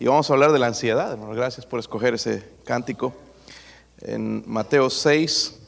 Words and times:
Y 0.00 0.06
vamos 0.06 0.30
a 0.30 0.32
hablar 0.32 0.52
de 0.52 0.60
la 0.60 0.68
ansiedad, 0.68 1.10
hermano. 1.10 1.34
Gracias 1.34 1.66
por 1.66 1.80
escoger 1.80 2.14
ese 2.14 2.48
cántico. 2.64 3.12
En 4.00 4.44
Mateo 4.46 4.90
6, 4.90 5.58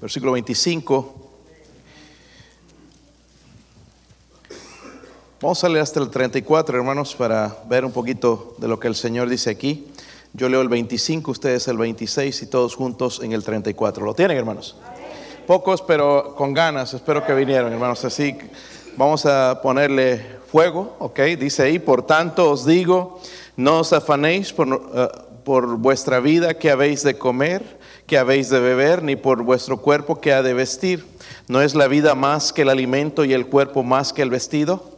versículo 0.00 0.32
25. 0.32 1.14
Vamos 5.42 5.62
a 5.62 5.68
leer 5.68 5.82
hasta 5.82 6.00
el 6.00 6.08
34, 6.08 6.78
hermanos, 6.78 7.14
para 7.14 7.58
ver 7.68 7.84
un 7.84 7.92
poquito 7.92 8.56
de 8.56 8.68
lo 8.68 8.80
que 8.80 8.88
el 8.88 8.94
Señor 8.94 9.28
dice 9.28 9.50
aquí. 9.50 9.86
Yo 10.32 10.48
leo 10.48 10.62
el 10.62 10.70
25, 10.70 11.30
ustedes 11.30 11.68
el 11.68 11.76
26 11.76 12.40
y 12.40 12.46
todos 12.46 12.74
juntos 12.74 13.20
en 13.22 13.32
el 13.32 13.44
34. 13.44 14.02
¿Lo 14.02 14.14
tienen, 14.14 14.38
hermanos? 14.38 14.76
Pocos, 15.46 15.82
pero 15.82 16.34
con 16.36 16.54
ganas. 16.54 16.94
Espero 16.94 17.22
que 17.22 17.34
vinieron, 17.34 17.70
hermanos. 17.70 18.02
Así 18.02 18.34
vamos 18.96 19.26
a 19.26 19.60
ponerle 19.60 20.40
fuego, 20.52 20.96
ok, 20.98 21.18
dice 21.38 21.62
ahí, 21.62 21.78
por 21.78 22.02
tanto 22.04 22.50
os 22.50 22.66
digo, 22.66 23.18
no 23.56 23.80
os 23.80 23.94
afanéis 23.94 24.52
por, 24.52 24.68
uh, 24.68 25.08
por 25.44 25.78
vuestra 25.78 26.20
vida 26.20 26.52
que 26.52 26.70
habéis 26.70 27.02
de 27.02 27.16
comer, 27.16 27.62
que 28.06 28.18
habéis 28.18 28.50
de 28.50 28.60
beber, 28.60 29.02
ni 29.02 29.16
por 29.16 29.42
vuestro 29.42 29.78
cuerpo 29.78 30.20
que 30.20 30.34
ha 30.34 30.42
de 30.42 30.52
vestir. 30.52 31.06
¿No 31.48 31.62
es 31.62 31.74
la 31.74 31.88
vida 31.88 32.14
más 32.14 32.52
que 32.52 32.62
el 32.62 32.68
alimento 32.68 33.24
y 33.24 33.32
el 33.32 33.46
cuerpo 33.46 33.82
más 33.82 34.12
que 34.12 34.20
el 34.20 34.28
vestido? 34.28 34.91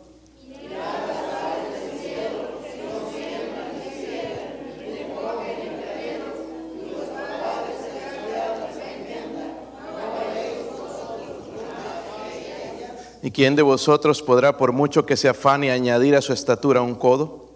¿Y 13.24 13.30
quién 13.30 13.56
de 13.56 13.62
vosotros 13.62 14.20
podrá, 14.20 14.58
por 14.58 14.72
mucho 14.72 15.06
que 15.06 15.16
se 15.16 15.30
afane, 15.30 15.70
añadir 15.70 16.14
a 16.14 16.20
su 16.20 16.34
estatura 16.34 16.82
un 16.82 16.94
codo? 16.94 17.48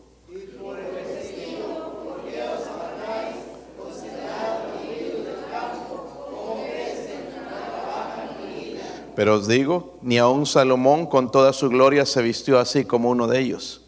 Pero 9.15 9.35
os 9.35 9.47
digo, 9.47 9.99
ni 10.01 10.17
aun 10.17 10.47
Salomón 10.47 11.05
con 11.05 11.31
toda 11.31 11.53
su 11.53 11.69
gloria 11.69 12.07
se 12.07 12.23
vistió 12.23 12.59
así 12.59 12.87
como 12.87 13.11
uno 13.11 13.27
de 13.27 13.39
ellos. 13.39 13.88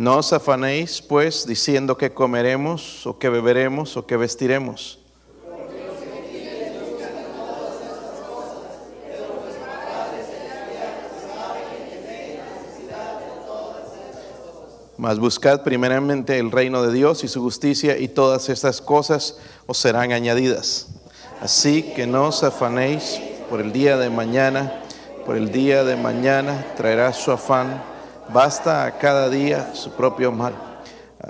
No 0.00 0.16
os 0.16 0.32
afanéis, 0.32 1.02
pues, 1.02 1.44
diciendo 1.44 1.98
que 1.98 2.14
comeremos, 2.14 3.06
o 3.06 3.18
que 3.18 3.28
beberemos, 3.28 3.98
o 3.98 4.06
que 4.06 4.16
vestiremos. 4.16 4.98
Mas 14.96 15.18
buscad 15.18 15.62
primeramente 15.64 16.38
el 16.38 16.50
reino 16.50 16.80
de 16.82 16.94
Dios 16.94 17.22
y 17.22 17.28
su 17.28 17.42
justicia, 17.42 17.98
y 17.98 18.08
todas 18.08 18.48
estas 18.48 18.80
cosas 18.80 19.38
os 19.66 19.76
serán 19.76 20.12
añadidas. 20.12 20.88
Así 21.42 21.82
que 21.82 22.06
no 22.06 22.28
os 22.28 22.42
afanéis 22.42 23.20
por 23.50 23.60
el 23.60 23.70
día 23.70 23.98
de 23.98 24.08
mañana, 24.08 24.80
por 25.26 25.36
el 25.36 25.52
día 25.52 25.84
de 25.84 25.96
mañana 25.96 26.72
traerá 26.74 27.12
su 27.12 27.32
afán 27.32 27.99
basta 28.32 28.96
cada 28.98 29.28
día 29.28 29.74
su 29.74 29.92
propio 29.92 30.30
mal. 30.30 30.54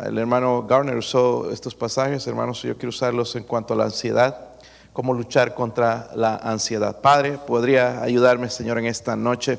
El 0.05 0.19
hermano 0.19 0.67
Garner 0.67 0.97
usó 0.97 1.51
estos 1.51 1.75
pasajes, 1.75 2.27
hermanos, 2.27 2.63
yo 2.63 2.77
quiero 2.77 2.91
usarlos 2.91 3.35
en 3.37 3.45
cuanto 3.45 3.75
a 3.75 3.77
la 3.77 3.85
ansiedad, 3.85 4.51
cómo 4.93 5.15
luchar 5.15 5.55
contra 5.55 6.11
la 6.15 6.37
ansiedad. 6.37 7.01
Padre, 7.01 7.39
¿podría 7.39 8.03
ayudarme, 8.03 8.51
Señor, 8.51 8.79
en 8.79 8.87
esta 8.87 9.17
noche 9.17 9.59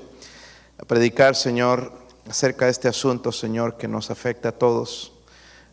a 0.78 0.86
predicar, 0.86 1.36
Señor, 1.36 1.92
acerca 2.30 2.66
de 2.66 2.72
este 2.72 2.88
asunto, 2.88 3.32
Señor, 3.32 3.76
que 3.76 3.88
nos 3.88 4.12
afecta 4.12 4.50
a 4.50 4.54
todos? 4.54 5.14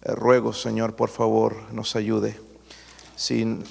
Eh, 0.02 0.12
ruego, 0.12 0.52
Señor, 0.52 0.96
por 0.96 1.10
favor, 1.10 1.54
nos 1.72 1.96
ayude. 1.96 2.40
Sin, 3.14 3.64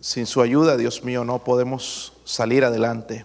sin 0.00 0.26
su 0.26 0.42
ayuda, 0.42 0.76
Dios 0.76 1.04
mío, 1.04 1.24
no 1.24 1.38
podemos 1.38 2.12
salir 2.24 2.64
adelante. 2.64 3.24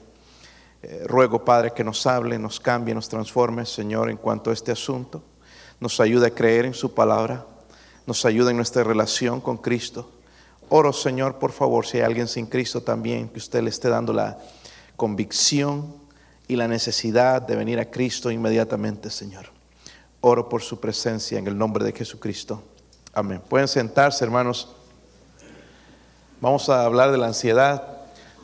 Eh, 0.87 1.03
ruego, 1.07 1.43
Padre, 1.43 1.73
que 1.73 1.83
nos 1.83 2.05
hable, 2.05 2.37
nos 2.37 2.59
cambie, 2.59 2.93
nos 2.93 3.09
transforme, 3.09 3.65
Señor, 3.65 4.11
en 4.11 4.17
cuanto 4.17 4.51
a 4.51 4.53
este 4.53 4.71
asunto. 4.71 5.23
Nos 5.79 5.99
ayude 5.99 6.27
a 6.27 6.29
creer 6.29 6.65
en 6.65 6.75
su 6.75 6.93
palabra, 6.93 7.43
nos 8.05 8.23
ayude 8.23 8.51
en 8.51 8.57
nuestra 8.57 8.83
relación 8.83 9.41
con 9.41 9.57
Cristo. 9.57 10.11
Oro, 10.69 10.93
Señor, 10.93 11.39
por 11.39 11.51
favor, 11.51 11.87
si 11.87 11.97
hay 11.97 12.03
alguien 12.03 12.27
sin 12.27 12.45
Cristo 12.45 12.83
también, 12.83 13.29
que 13.29 13.39
usted 13.39 13.63
le 13.63 13.71
esté 13.71 13.89
dando 13.89 14.13
la 14.13 14.37
convicción 14.95 15.91
y 16.47 16.55
la 16.55 16.67
necesidad 16.67 17.41
de 17.41 17.55
venir 17.55 17.79
a 17.79 17.89
Cristo 17.89 18.29
inmediatamente, 18.29 19.09
Señor. 19.09 19.47
Oro 20.21 20.47
por 20.47 20.61
su 20.61 20.79
presencia 20.79 21.39
en 21.39 21.47
el 21.47 21.57
nombre 21.57 21.83
de 21.83 21.93
Jesucristo. 21.93 22.61
Amén. 23.11 23.41
Pueden 23.49 23.67
sentarse, 23.67 24.23
hermanos. 24.23 24.69
Vamos 26.39 26.69
a 26.69 26.85
hablar 26.85 27.11
de 27.11 27.17
la 27.17 27.25
ansiedad. 27.25 27.94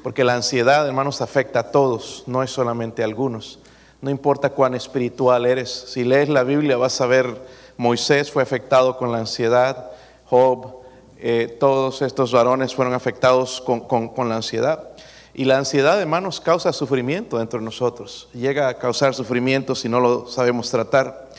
Porque 0.03 0.23
la 0.23 0.35
ansiedad, 0.35 0.87
hermanos, 0.87 1.21
afecta 1.21 1.59
a 1.59 1.71
todos, 1.71 2.23
no 2.27 2.41
es 2.43 2.51
solamente 2.51 3.01
a 3.01 3.05
algunos. 3.05 3.59
No 4.01 4.09
importa 4.09 4.49
cuán 4.49 4.73
espiritual 4.73 5.45
eres. 5.45 5.69
Si 5.69 6.03
lees 6.03 6.27
la 6.27 6.43
Biblia 6.43 6.77
vas 6.77 6.99
a 7.01 7.05
ver, 7.05 7.39
Moisés 7.77 8.31
fue 8.31 8.41
afectado 8.41 8.97
con 8.97 9.11
la 9.11 9.19
ansiedad, 9.19 9.91
Job, 10.25 10.81
eh, 11.19 11.55
todos 11.59 12.01
estos 12.01 12.31
varones 12.31 12.73
fueron 12.73 12.93
afectados 12.93 13.61
con, 13.61 13.81
con 13.81 14.29
la 14.29 14.37
ansiedad. 14.37 14.89
Y 15.33 15.45
la 15.45 15.57
ansiedad, 15.57 16.01
hermanos, 16.01 16.41
causa 16.41 16.73
sufrimiento 16.73 17.37
dentro 17.37 17.59
de 17.59 17.65
nosotros. 17.65 18.27
Llega 18.33 18.67
a 18.67 18.77
causar 18.77 19.13
sufrimiento 19.13 19.75
si 19.75 19.87
no 19.87 19.99
lo 19.99 20.27
sabemos 20.27 20.69
tratar. 20.71 21.29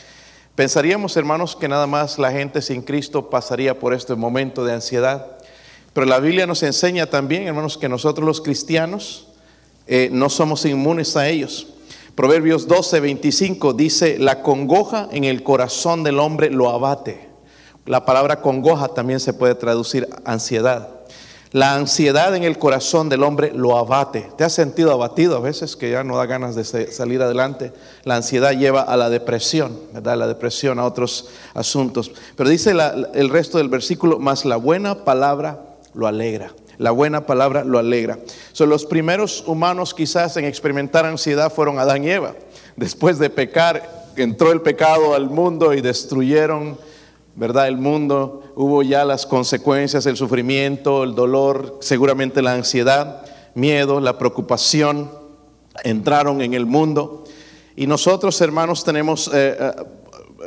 Pensaríamos, 0.55 1.17
hermanos, 1.17 1.55
que 1.55 1.67
nada 1.67 1.85
más 1.85 2.17
la 2.17 2.31
gente 2.31 2.61
sin 2.61 2.81
Cristo 2.81 3.29
pasaría 3.29 3.77
por 3.77 3.93
este 3.93 4.15
momento 4.15 4.63
de 4.63 4.73
ansiedad. 4.73 5.37
Pero 5.93 6.07
la 6.07 6.19
Biblia 6.19 6.47
nos 6.47 6.63
enseña 6.63 7.05
también, 7.05 7.47
hermanos, 7.47 7.77
que 7.77 7.87
nosotros 7.87 8.25
los 8.25 8.41
cristianos 8.41 9.27
eh, 9.85 10.09
no 10.11 10.29
somos 10.29 10.65
inmunes 10.65 11.15
a 11.15 11.27
ellos. 11.29 11.67
Proverbios 12.15 12.67
12, 12.67 12.99
25 12.99 13.73
dice, 13.73 14.17
la 14.19 14.41
congoja 14.41 15.07
en 15.11 15.23
el 15.23 15.43
corazón 15.43 16.03
del 16.03 16.19
hombre 16.19 16.49
lo 16.49 16.69
abate. 16.69 17.29
La 17.85 18.05
palabra 18.05 18.41
congoja 18.41 18.89
también 18.89 19.19
se 19.19 19.33
puede 19.33 19.55
traducir 19.55 20.07
ansiedad. 20.25 20.89
La 21.51 21.75
ansiedad 21.75 22.35
en 22.35 22.43
el 22.43 22.57
corazón 22.57 23.09
del 23.09 23.21
hombre 23.21 23.51
lo 23.53 23.77
abate. 23.77 24.27
¿Te 24.37 24.43
has 24.43 24.53
sentido 24.53 24.91
abatido 24.91 25.37
a 25.37 25.39
veces 25.39 25.75
que 25.75 25.91
ya 25.91 26.03
no 26.03 26.17
da 26.17 26.25
ganas 26.25 26.55
de 26.55 26.91
salir 26.91 27.21
adelante? 27.21 27.73
La 28.05 28.15
ansiedad 28.15 28.53
lleva 28.53 28.81
a 28.81 28.97
la 28.97 29.11
depresión, 29.11 29.79
¿verdad? 29.93 30.17
La 30.17 30.27
depresión 30.27 30.79
a 30.79 30.85
otros 30.85 31.29
asuntos. 31.53 32.11
Pero 32.35 32.49
dice 32.49 32.73
el 33.13 33.29
resto 33.29 33.59
del 33.59 33.69
versículo, 33.69 34.17
más 34.17 34.45
la 34.45 34.55
buena 34.55 35.03
palabra 35.03 35.72
lo 35.93 36.07
alegra. 36.07 36.53
La 36.77 36.91
buena 36.91 37.25
palabra 37.25 37.63
lo 37.63 37.77
alegra. 37.77 38.19
Son 38.51 38.69
los 38.69 38.85
primeros 38.85 39.43
humanos 39.45 39.93
quizás 39.93 40.37
en 40.37 40.45
experimentar 40.45 41.05
ansiedad 41.05 41.53
fueron 41.53 41.79
Adán 41.79 42.03
y 42.03 42.09
Eva. 42.09 42.35
Después 42.75 43.19
de 43.19 43.29
pecar, 43.29 44.07
entró 44.15 44.51
el 44.51 44.61
pecado 44.61 45.13
al 45.13 45.29
mundo 45.29 45.73
y 45.73 45.81
destruyeron, 45.81 46.77
¿verdad? 47.35 47.67
El 47.67 47.77
mundo. 47.77 48.43
Hubo 48.55 48.81
ya 48.81 49.05
las 49.05 49.25
consecuencias, 49.25 50.05
el 50.05 50.17
sufrimiento, 50.17 51.03
el 51.03 51.13
dolor, 51.13 51.77
seguramente 51.81 52.41
la 52.41 52.53
ansiedad, 52.53 53.25
miedo, 53.53 53.99
la 53.99 54.17
preocupación, 54.17 55.11
entraron 55.83 56.41
en 56.41 56.55
el 56.55 56.65
mundo. 56.65 57.23
Y 57.75 57.85
nosotros, 57.87 58.39
hermanos, 58.41 58.83
tenemos 58.83 59.29
eh, 59.33 59.73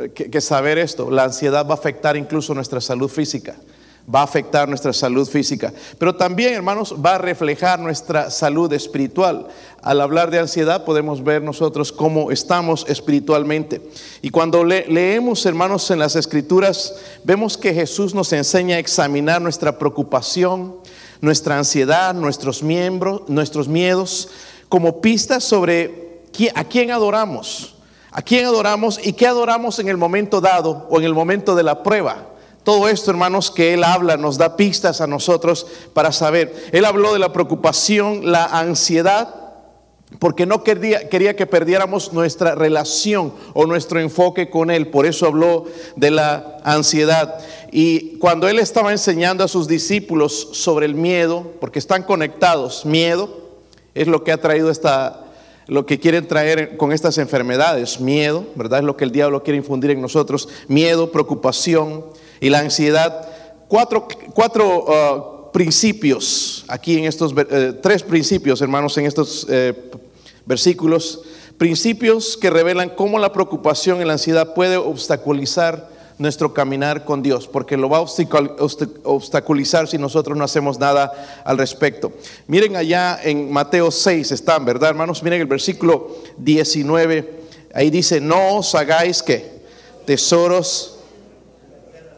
eh, 0.01 0.13
que 0.13 0.41
saber 0.41 0.78
esto. 0.78 1.11
La 1.11 1.25
ansiedad 1.25 1.67
va 1.67 1.73
a 1.73 1.78
afectar 1.78 2.17
incluso 2.17 2.53
nuestra 2.53 2.81
salud 2.81 3.09
física 3.09 3.57
va 4.12 4.21
a 4.21 4.25
afectar 4.25 4.69
nuestra 4.69 4.93
salud 4.93 5.28
física, 5.28 5.72
pero 5.98 6.15
también, 6.15 6.54
hermanos, 6.54 6.95
va 7.04 7.16
a 7.16 7.19
reflejar 7.19 7.80
nuestra 7.80 8.30
salud 8.30 8.72
espiritual. 8.72 9.48
Al 9.83 10.01
hablar 10.01 10.30
de 10.30 10.39
ansiedad 10.39 10.84
podemos 10.84 11.25
ver 11.25 11.42
nosotros 11.42 11.92
cómo 11.92 12.30
estamos 12.30 12.84
espiritualmente. 12.89 13.80
Y 14.22 14.30
cuando 14.30 14.65
leemos, 14.65 15.45
hermanos, 15.47 15.91
en 15.91 15.98
las 15.98 16.16
escrituras, 16.16 16.95
vemos 17.25 17.57
que 17.57 17.75
Jesús 17.75 18.15
nos 18.15 18.33
enseña 18.33 18.77
a 18.77 18.80
examinar 18.80 19.42
nuestra 19.42 19.78
preocupación, 19.78 20.77
nuestra 21.21 21.59
ansiedad, 21.59 22.15
nuestros 22.15 22.63
miembros, 22.63 23.22
nuestros 23.28 23.69
miedos, 23.69 24.28
como 24.69 25.01
pistas 25.01 25.45
sobre 25.45 26.07
a 26.54 26.65
quién 26.65 26.91
adoramos, 26.91 27.75
a 28.10 28.22
quién 28.22 28.45
adoramos 28.45 29.01
y 29.03 29.15
qué 29.15 29.27
adoramos 29.27 29.78
en 29.78 29.89
el 29.89 29.97
momento 29.97 30.41
dado 30.41 30.86
o 30.91 30.98
en 30.98 31.04
el 31.04 31.15
momento 31.15 31.54
de 31.54 31.63
la 31.63 31.83
prueba. 31.83 32.35
Todo 32.66 32.89
esto, 32.89 33.13
hermanos, 33.13 33.53
que 33.53 33.74
Él 33.74 33.84
habla 33.84 34.16
nos 34.16 34.39
da 34.39 34.57
pistas 34.57 35.01
a 35.01 35.07
nosotros 35.07 35.68
para 35.95 36.10
saber. 36.10 36.53
Él 36.72 36.84
habló 36.84 37.13
de 37.13 37.21
la 37.21 37.33
preocupación, 37.33 38.33
la 38.33 38.45
ansiedad, 38.47 39.33
porque 40.18 40.47
no 40.47 40.65
quería, 40.65 41.09
que 41.09 41.47
perdiéramos 41.47 42.13
nuestra 42.13 42.57
relación 42.57 43.33
o 43.54 43.66
nuestro 43.66 44.01
enfoque 44.01 44.51
con 44.51 44.72
Él. 44.72 44.89
Por 44.89 45.07
eso 45.07 45.27
habló 45.27 45.66
de 45.95 46.10
la 46.10 46.59
ansiedad. 46.65 47.39
Y 47.71 48.18
cuando 48.18 48.48
Él 48.48 48.59
estaba 48.59 48.91
enseñando 48.91 49.45
a 49.45 49.48
sus 49.48 49.68
discípulos 49.68 50.48
sobre 50.51 50.86
el 50.86 50.97
miedo, 50.97 51.53
porque 51.60 51.78
están 51.78 52.03
conectados, 52.03 52.84
miedo 52.84 53.30
es 53.95 54.09
lo 54.09 54.24
que 54.24 54.33
ha 54.33 54.41
traído 54.41 54.72
esta, 54.72 55.24
lo 55.68 55.86
que 55.86 56.01
quieren 56.01 56.27
traer 56.27 56.77
con 56.77 56.91
estas 56.91 57.16
enfermedades, 57.18 58.01
miedo, 58.01 58.45
¿verdad? 58.57 58.80
Es 58.80 58.84
lo 58.84 58.97
que 58.97 59.04
el 59.04 59.13
diablo 59.13 59.45
quiere 59.45 59.59
infundir 59.59 59.92
en 59.92 60.03
nosotros, 60.03 60.48
miedo, 60.66 61.13
preocupación 61.13 62.26
y 62.41 62.50
la 62.50 62.60
ansiedad. 62.60 63.28
Cuatro, 63.68 64.06
cuatro 64.33 64.84
uh, 64.84 65.36
principios 65.53 66.65
aquí 66.68 66.98
en 66.98 67.04
estos, 67.06 67.34
eh, 67.50 67.72
tres 67.83 68.03
principios, 68.03 68.60
hermanos, 68.60 68.97
en 68.98 69.06
estos 69.06 69.47
eh, 69.48 69.72
versículos, 70.44 71.22
principios 71.56 72.36
que 72.36 72.50
revelan 72.50 72.91
cómo 72.91 73.18
la 73.18 73.33
preocupación 73.33 74.00
y 74.00 74.04
la 74.04 74.12
ansiedad 74.12 74.53
puede 74.53 74.77
obstaculizar 74.77 75.88
nuestro 76.18 76.54
caminar 76.54 77.04
con 77.04 77.22
Dios, 77.22 77.47
porque 77.48 77.77
lo 77.77 77.88
va 77.88 77.98
a 77.98 78.04
obstaculizar 79.04 79.89
si 79.89 79.98
nosotros 79.98 80.36
no 80.36 80.44
hacemos 80.44 80.78
nada 80.78 81.12
al 81.44 81.59
respecto. 81.59 82.12
Miren 82.47 82.77
allá 82.77 83.18
en 83.22 83.50
Mateo 83.50 83.91
6 83.91 84.32
están, 84.32 84.65
¿verdad, 84.65 84.91
hermanos? 84.91 85.22
Miren 85.22 85.41
el 85.41 85.47
versículo 85.47 86.16
19, 86.39 87.41
ahí 87.74 87.91
dice, 87.91 88.21
no 88.21 88.56
os 88.56 88.74
hagáis 88.74 89.22
que 89.22 89.56
tesoros 90.06 90.96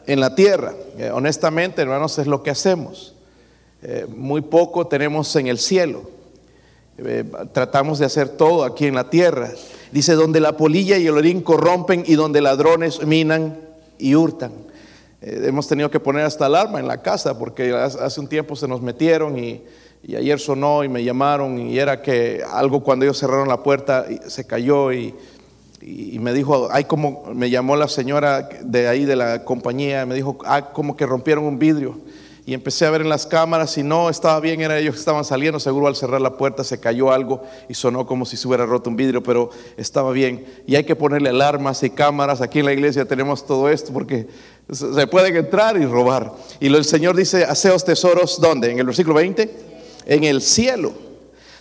en 0.08 0.20
la 0.20 0.34
tierra. 0.34 0.74
Eh, 0.98 1.10
honestamente, 1.12 1.82
hermanos, 1.82 2.18
es 2.18 2.26
lo 2.26 2.42
que 2.42 2.50
hacemos. 2.50 3.14
Eh, 3.82 4.06
muy 4.08 4.40
poco 4.40 4.88
tenemos 4.88 5.36
en 5.36 5.46
el 5.46 5.58
cielo. 5.58 6.02
Eh, 6.96 7.24
tratamos 7.52 8.00
de 8.00 8.06
hacer 8.06 8.30
todo 8.30 8.64
aquí 8.64 8.86
en 8.86 8.96
la 8.96 9.10
tierra. 9.10 9.50
Dice, 9.92 10.14
donde 10.14 10.40
la 10.40 10.56
polilla 10.56 10.96
y 10.96 11.06
el 11.06 11.16
orín 11.16 11.42
corrompen 11.42 12.02
y 12.06 12.14
donde 12.14 12.40
ladrones 12.40 13.06
minan 13.06 13.60
y 13.98 14.14
hurtan. 14.14 14.52
Eh, 15.20 15.42
hemos 15.44 15.68
tenido 15.68 15.90
que 15.90 16.00
poner 16.00 16.24
hasta 16.24 16.46
alarma 16.46 16.80
en 16.80 16.88
la 16.88 17.02
casa 17.02 17.38
porque 17.38 17.72
hace 17.72 18.18
un 18.18 18.28
tiempo 18.28 18.56
se 18.56 18.66
nos 18.66 18.80
metieron 18.80 19.38
y, 19.38 19.62
ayer 20.16 20.40
sonó 20.40 20.84
y 20.84 20.88
me 20.88 21.04
llamaron 21.04 21.58
y 21.58 21.78
era 21.78 22.00
que 22.00 22.42
algo 22.48 22.82
cuando 22.82 23.04
ellos 23.04 23.18
cerraron 23.18 23.48
la 23.48 23.62
puerta 23.62 24.06
se 24.26 24.46
cayó 24.46 24.92
y, 24.92 25.14
me 25.80 26.32
dijo, 26.32 26.68
hay 26.70 26.84
como, 26.84 27.24
me 27.34 27.50
llamó 27.50 27.76
la 27.76 27.88
señora 27.88 28.48
de 28.62 28.88
ahí 28.88 29.04
de 29.04 29.16
la 29.16 29.44
compañía, 29.44 30.06
me 30.06 30.14
dijo, 30.14 30.38
ah, 30.44 30.72
como 30.72 30.96
que 30.96 31.06
rompieron 31.06 31.44
un 31.44 31.58
vidrio 31.58 31.98
y 32.48 32.54
empecé 32.54 32.86
a 32.86 32.90
ver 32.90 33.02
en 33.02 33.10
las 33.10 33.26
cámaras 33.26 33.76
y 33.76 33.82
no 33.82 34.08
estaba 34.08 34.40
bien, 34.40 34.62
era 34.62 34.78
ellos 34.78 34.94
que 34.94 35.00
estaban 35.00 35.22
saliendo, 35.22 35.60
seguro 35.60 35.86
al 35.86 35.94
cerrar 35.94 36.22
la 36.22 36.38
puerta 36.38 36.64
se 36.64 36.80
cayó 36.80 37.12
algo 37.12 37.42
y 37.68 37.74
sonó 37.74 38.06
como 38.06 38.24
si 38.24 38.38
se 38.38 38.48
hubiera 38.48 38.64
roto 38.64 38.88
un 38.88 38.96
vidrio, 38.96 39.22
pero 39.22 39.50
estaba 39.76 40.12
bien. 40.12 40.46
Y 40.66 40.74
hay 40.74 40.84
que 40.84 40.96
ponerle 40.96 41.28
alarmas 41.28 41.82
y 41.82 41.90
cámaras, 41.90 42.40
aquí 42.40 42.60
en 42.60 42.64
la 42.64 42.72
iglesia 42.72 43.04
tenemos 43.04 43.44
todo 43.44 43.68
esto 43.68 43.92
porque 43.92 44.28
se 44.72 45.06
pueden 45.08 45.36
entrar 45.36 45.76
y 45.76 45.84
robar. 45.84 46.32
Y 46.58 46.74
el 46.74 46.86
Señor 46.86 47.16
dice, 47.16 47.44
haceos 47.44 47.84
tesoros, 47.84 48.40
¿dónde? 48.40 48.70
En 48.70 48.78
el 48.78 48.86
versículo 48.86 49.16
20, 49.16 49.54
en 50.06 50.24
el 50.24 50.40
cielo, 50.40 50.94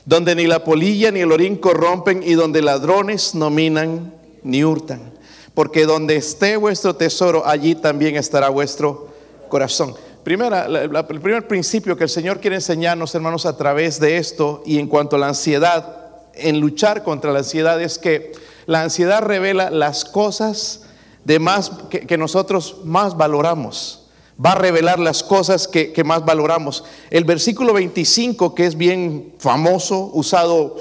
donde 0.07 0.35
ni 0.35 0.47
la 0.47 0.63
polilla 0.63 1.11
ni 1.11 1.19
el 1.19 1.33
orín 1.33 1.57
corrompen 1.57 2.23
y 2.23 2.33
donde 2.33 2.61
ladrones 2.61 3.35
no 3.35 3.49
minan 3.49 4.13
ni 4.41 4.63
hurtan. 4.63 5.11
Porque 5.53 5.85
donde 5.85 6.15
esté 6.15 6.55
vuestro 6.55 6.95
tesoro, 6.95 7.45
allí 7.45 7.75
también 7.75 8.15
estará 8.15 8.47
vuestro 8.47 9.09
corazón. 9.49 9.95
Primera, 10.23 10.65
el 10.65 11.19
primer 11.19 11.45
principio 11.45 11.97
que 11.97 12.05
el 12.05 12.09
Señor 12.09 12.39
quiere 12.39 12.55
enseñarnos, 12.55 13.13
hermanos, 13.15 13.45
a 13.45 13.57
través 13.57 13.99
de 13.99 14.15
esto 14.15 14.63
y 14.65 14.79
en 14.79 14.87
cuanto 14.87 15.17
a 15.17 15.19
la 15.19 15.27
ansiedad, 15.27 16.05
en 16.35 16.61
luchar 16.61 17.03
contra 17.03 17.33
la 17.33 17.39
ansiedad, 17.39 17.81
es 17.81 17.99
que 17.99 18.31
la 18.65 18.83
ansiedad 18.83 19.21
revela 19.21 19.69
las 19.71 20.05
cosas 20.05 20.83
de 21.25 21.39
más 21.39 21.69
que, 21.89 22.17
nosotros 22.17 22.77
más 22.85 23.17
valoramos. 23.17 24.06
Va 24.43 24.51
a 24.51 24.55
revelar 24.55 24.99
las 24.99 25.23
cosas 25.23 25.67
que, 25.67 26.03
más 26.05 26.23
valoramos. 26.23 26.83
El 27.09 27.23
versículo 27.23 27.73
25, 27.73 28.53
que 28.53 28.65
es 28.65 28.77
bien 28.77 29.33
famoso, 29.39 30.11
usado 30.13 30.77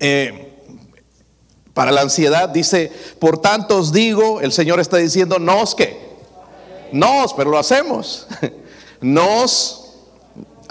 eh, 0.00 0.52
para 1.74 1.92
la 1.92 2.00
ansiedad, 2.00 2.48
dice, 2.48 2.90
por 3.18 3.38
tanto 3.38 3.78
os 3.78 3.92
digo, 3.92 4.40
el 4.40 4.50
Señor 4.50 4.80
está 4.80 4.96
diciendo, 4.96 5.38
no 5.38 5.60
os 5.60 5.74
que 5.74 6.06
nos, 6.92 7.34
pero 7.34 7.50
lo 7.50 7.58
hacemos. 7.58 8.26
No 8.98 9.42
os 9.42 9.92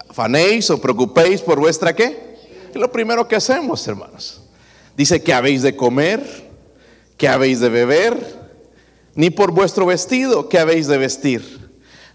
afanéis 0.10 0.72
o 0.72 0.82
preocupéis 0.82 1.40
por 1.40 1.60
vuestra 1.60 1.96
qué. 1.96 2.40
Es 2.72 2.76
lo 2.76 2.92
primero 2.92 3.28
que 3.28 3.36
hacemos, 3.36 3.88
hermanos. 3.88 4.42
Dice 4.98 5.22
que 5.22 5.32
habéis 5.32 5.62
de 5.62 5.76
comer, 5.76 6.50
que 7.18 7.28
habéis 7.28 7.60
de 7.60 7.70
beber, 7.70 8.18
ni 9.14 9.30
por 9.30 9.52
vuestro 9.52 9.86
vestido 9.86 10.50
que 10.50 10.58
habéis 10.58 10.88
de 10.88 10.98
vestir. 10.98 11.65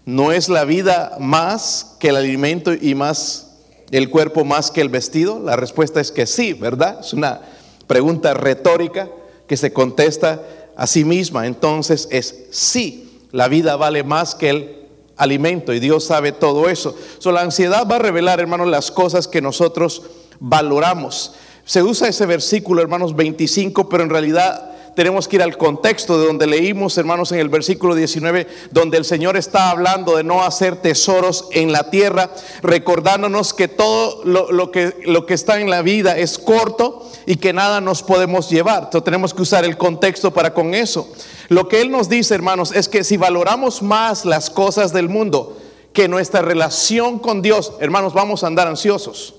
¿No 0.05 0.31
es 0.31 0.49
la 0.49 0.65
vida 0.65 1.15
más 1.19 1.95
que 1.99 2.09
el 2.09 2.15
alimento 2.15 2.73
y 2.73 2.95
más 2.95 3.57
el 3.91 4.09
cuerpo 4.09 4.43
más 4.45 4.71
que 4.71 4.81
el 4.81 4.89
vestido? 4.89 5.39
La 5.39 5.55
respuesta 5.55 6.01
es 6.01 6.11
que 6.11 6.25
sí, 6.25 6.53
¿verdad? 6.53 6.99
Es 7.01 7.13
una 7.13 7.41
pregunta 7.87 8.33
retórica 8.33 9.09
que 9.47 9.57
se 9.57 9.73
contesta 9.73 10.41
a 10.75 10.87
sí 10.87 11.05
misma. 11.05 11.45
Entonces 11.45 12.07
es 12.11 12.45
sí. 12.51 13.27
La 13.31 13.47
vida 13.47 13.75
vale 13.75 14.03
más 14.03 14.33
que 14.33 14.49
el 14.49 14.81
alimento 15.17 15.71
y 15.73 15.79
Dios 15.79 16.05
sabe 16.05 16.31
todo 16.31 16.67
eso. 16.67 16.95
So, 17.19 17.31
la 17.31 17.41
ansiedad 17.41 17.87
va 17.89 17.97
a 17.97 17.99
revelar, 17.99 18.39
hermanos, 18.39 18.67
las 18.67 18.91
cosas 18.91 19.27
que 19.27 19.41
nosotros 19.41 20.01
valoramos. 20.39 21.35
Se 21.63 21.83
usa 21.83 22.07
ese 22.07 22.25
versículo, 22.25 22.81
hermanos, 22.81 23.15
25, 23.15 23.87
pero 23.87 24.03
en 24.03 24.09
realidad 24.09 24.70
tenemos 24.95 25.27
que 25.27 25.37
ir 25.37 25.41
al 25.41 25.57
contexto 25.57 26.19
de 26.19 26.27
donde 26.27 26.47
leímos, 26.47 26.97
hermanos, 26.97 27.31
en 27.31 27.39
el 27.39 27.49
versículo 27.49 27.95
19, 27.95 28.47
donde 28.71 28.97
el 28.97 29.05
Señor 29.05 29.37
está 29.37 29.69
hablando 29.69 30.17
de 30.17 30.23
no 30.23 30.43
hacer 30.43 30.75
tesoros 30.75 31.47
en 31.51 31.71
la 31.71 31.89
tierra, 31.89 32.31
recordándonos 32.61 33.53
que 33.53 33.67
todo 33.67 34.23
lo, 34.25 34.71
que, 34.71 34.93
que 35.27 35.33
está 35.33 35.59
en 35.61 35.69
la 35.69 35.81
vida 35.81 36.17
es 36.17 36.37
corto 36.37 37.09
y 37.25 37.37
que 37.37 37.53
nada 37.53 37.79
nos 37.79 38.03
podemos 38.03 38.49
llevar. 38.49 38.83
Entonces 38.83 39.05
tenemos 39.05 39.33
que 39.33 39.41
usar 39.41 39.63
el 39.63 39.77
contexto 39.77 40.31
para 40.31 40.53
con 40.53 40.73
eso. 40.73 41.11
Lo 41.47 41.67
que 41.67 41.81
Él 41.81 41.91
nos 41.91 42.09
dice, 42.09 42.35
hermanos, 42.35 42.71
es 42.73 42.89
que 42.89 43.03
si 43.03 43.17
valoramos 43.17 43.81
más 43.81 44.25
las 44.25 44.49
cosas 44.49 44.93
del 44.93 45.09
mundo 45.09 45.57
que 45.93 46.07
nuestra 46.07 46.41
relación 46.41 47.19
con 47.19 47.41
Dios, 47.41 47.73
hermanos, 47.79 48.13
vamos 48.13 48.43
a 48.43 48.47
andar 48.47 48.67
ansiosos. 48.67 49.35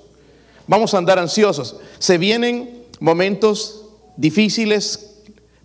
Vamos 0.66 0.94
a 0.94 0.98
andar 0.98 1.18
ansiosos. 1.18 1.76
Se 1.98 2.18
vienen 2.18 2.84
momentos 3.00 3.82
difíciles, 4.16 5.11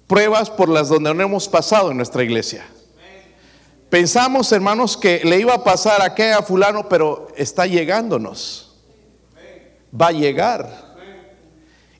pruebas 0.08 0.50
por 0.50 0.70
las 0.70 0.90
donde 0.90 1.14
no 1.14 1.24
hemos 1.24 1.48
pasado 1.48 1.92
en 1.92 1.98
nuestra 1.98 2.24
iglesia. 2.24 2.66
Pensamos, 3.90 4.52
hermanos, 4.52 4.98
que 4.98 5.22
le 5.24 5.40
iba 5.40 5.54
a 5.54 5.64
pasar 5.64 6.02
a 6.02 6.38
a 6.38 6.42
fulano, 6.42 6.90
pero 6.90 7.28
está 7.36 7.66
llegándonos. 7.66 8.76
Va 10.00 10.08
a 10.08 10.12
llegar. 10.12 10.88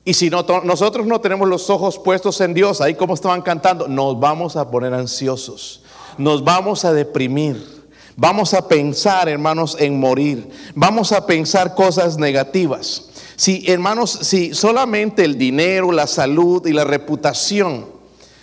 Y 0.04 0.14
si 0.14 0.30
no, 0.30 0.44
nosotros 0.64 1.06
no 1.06 1.20
tenemos 1.20 1.48
los 1.48 1.68
ojos 1.70 1.98
puestos 1.98 2.40
en 2.40 2.54
Dios, 2.54 2.80
ahí 2.80 2.94
como 2.94 3.14
estaban 3.14 3.42
cantando, 3.42 3.88
nos 3.88 4.18
vamos 4.18 4.56
a 4.56 4.70
poner 4.70 4.94
ansiosos, 4.94 5.82
nos 6.16 6.42
vamos 6.44 6.84
a 6.84 6.92
deprimir. 6.92 7.78
Vamos 8.16 8.52
a 8.52 8.66
pensar, 8.66 9.28
hermanos, 9.28 9.76
en 9.78 10.00
morir. 10.00 10.48
Vamos 10.74 11.12
a 11.12 11.24
pensar 11.24 11.76
cosas 11.76 12.18
negativas. 12.18 13.10
Si, 13.36 13.64
hermanos, 13.70 14.10
si 14.10 14.54
solamente 14.54 15.24
el 15.24 15.38
dinero, 15.38 15.92
la 15.92 16.08
salud 16.08 16.66
y 16.66 16.72
la 16.72 16.82
reputación 16.82 17.97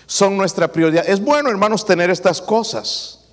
son 0.05 0.37
nuestra 0.37 0.71
prioridad. 0.71 1.07
Es 1.07 1.19
bueno, 1.19 1.49
hermanos, 1.49 1.85
tener 1.85 2.09
estas 2.09 2.41
cosas, 2.41 3.27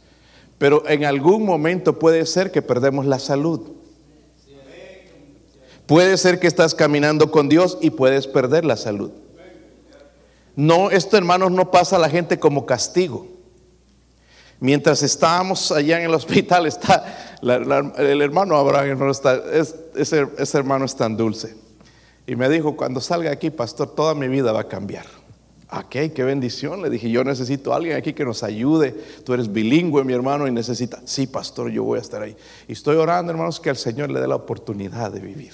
pero 0.58 0.88
en 0.88 1.04
algún 1.04 1.44
momento 1.44 1.98
puede 1.98 2.24
ser 2.26 2.50
que 2.50 2.62
perdemos 2.62 3.06
la 3.06 3.18
salud. 3.18 3.60
Puede 5.86 6.16
ser 6.16 6.38
que 6.38 6.46
estás 6.46 6.74
caminando 6.74 7.30
con 7.30 7.48
Dios 7.48 7.76
y 7.80 7.90
puedes 7.90 8.26
perder 8.26 8.64
la 8.64 8.76
salud. 8.76 9.10
No, 10.54 10.90
esto 10.90 11.16
hermanos 11.16 11.50
no 11.50 11.70
pasa 11.70 11.96
a 11.96 11.98
la 11.98 12.08
gente 12.08 12.38
como 12.38 12.66
castigo. 12.66 13.26
Mientras 14.60 15.02
estábamos 15.02 15.72
allá 15.72 15.98
en 15.98 16.04
el 16.04 16.14
hospital, 16.14 16.66
está 16.66 17.38
el 17.98 18.22
hermano 18.22 18.56
Abraham, 18.56 19.10
ese 19.96 20.58
hermano 20.58 20.84
es 20.84 20.94
tan 20.94 21.16
dulce. 21.16 21.56
Y 22.26 22.36
me 22.36 22.48
dijo, 22.48 22.76
cuando 22.76 23.00
salga 23.00 23.32
aquí, 23.32 23.50
pastor, 23.50 23.94
toda 23.96 24.14
mi 24.14 24.28
vida 24.28 24.52
va 24.52 24.60
a 24.60 24.68
cambiar. 24.68 25.06
Ok, 25.74 26.12
qué 26.14 26.22
bendición. 26.22 26.82
Le 26.82 26.90
dije, 26.90 27.10
yo 27.10 27.24
necesito 27.24 27.72
a 27.72 27.76
alguien 27.76 27.96
aquí 27.96 28.12
que 28.12 28.26
nos 28.26 28.42
ayude. 28.42 28.92
Tú 29.24 29.32
eres 29.32 29.50
bilingüe, 29.50 30.04
mi 30.04 30.12
hermano, 30.12 30.46
y 30.46 30.50
necesita. 30.50 31.00
Sí, 31.06 31.26
pastor, 31.26 31.70
yo 31.70 31.82
voy 31.82 31.98
a 31.98 32.02
estar 32.02 32.20
ahí. 32.20 32.36
Y 32.68 32.72
estoy 32.72 32.96
orando, 32.96 33.32
hermanos, 33.32 33.58
que 33.58 33.70
el 33.70 33.76
Señor 33.76 34.10
le 34.10 34.20
dé 34.20 34.28
la 34.28 34.36
oportunidad 34.36 35.10
de 35.10 35.20
vivir. 35.20 35.52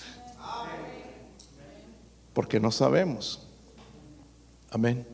Porque 2.32 2.58
no 2.58 2.72
sabemos. 2.72 3.46
Amén. 4.70 5.06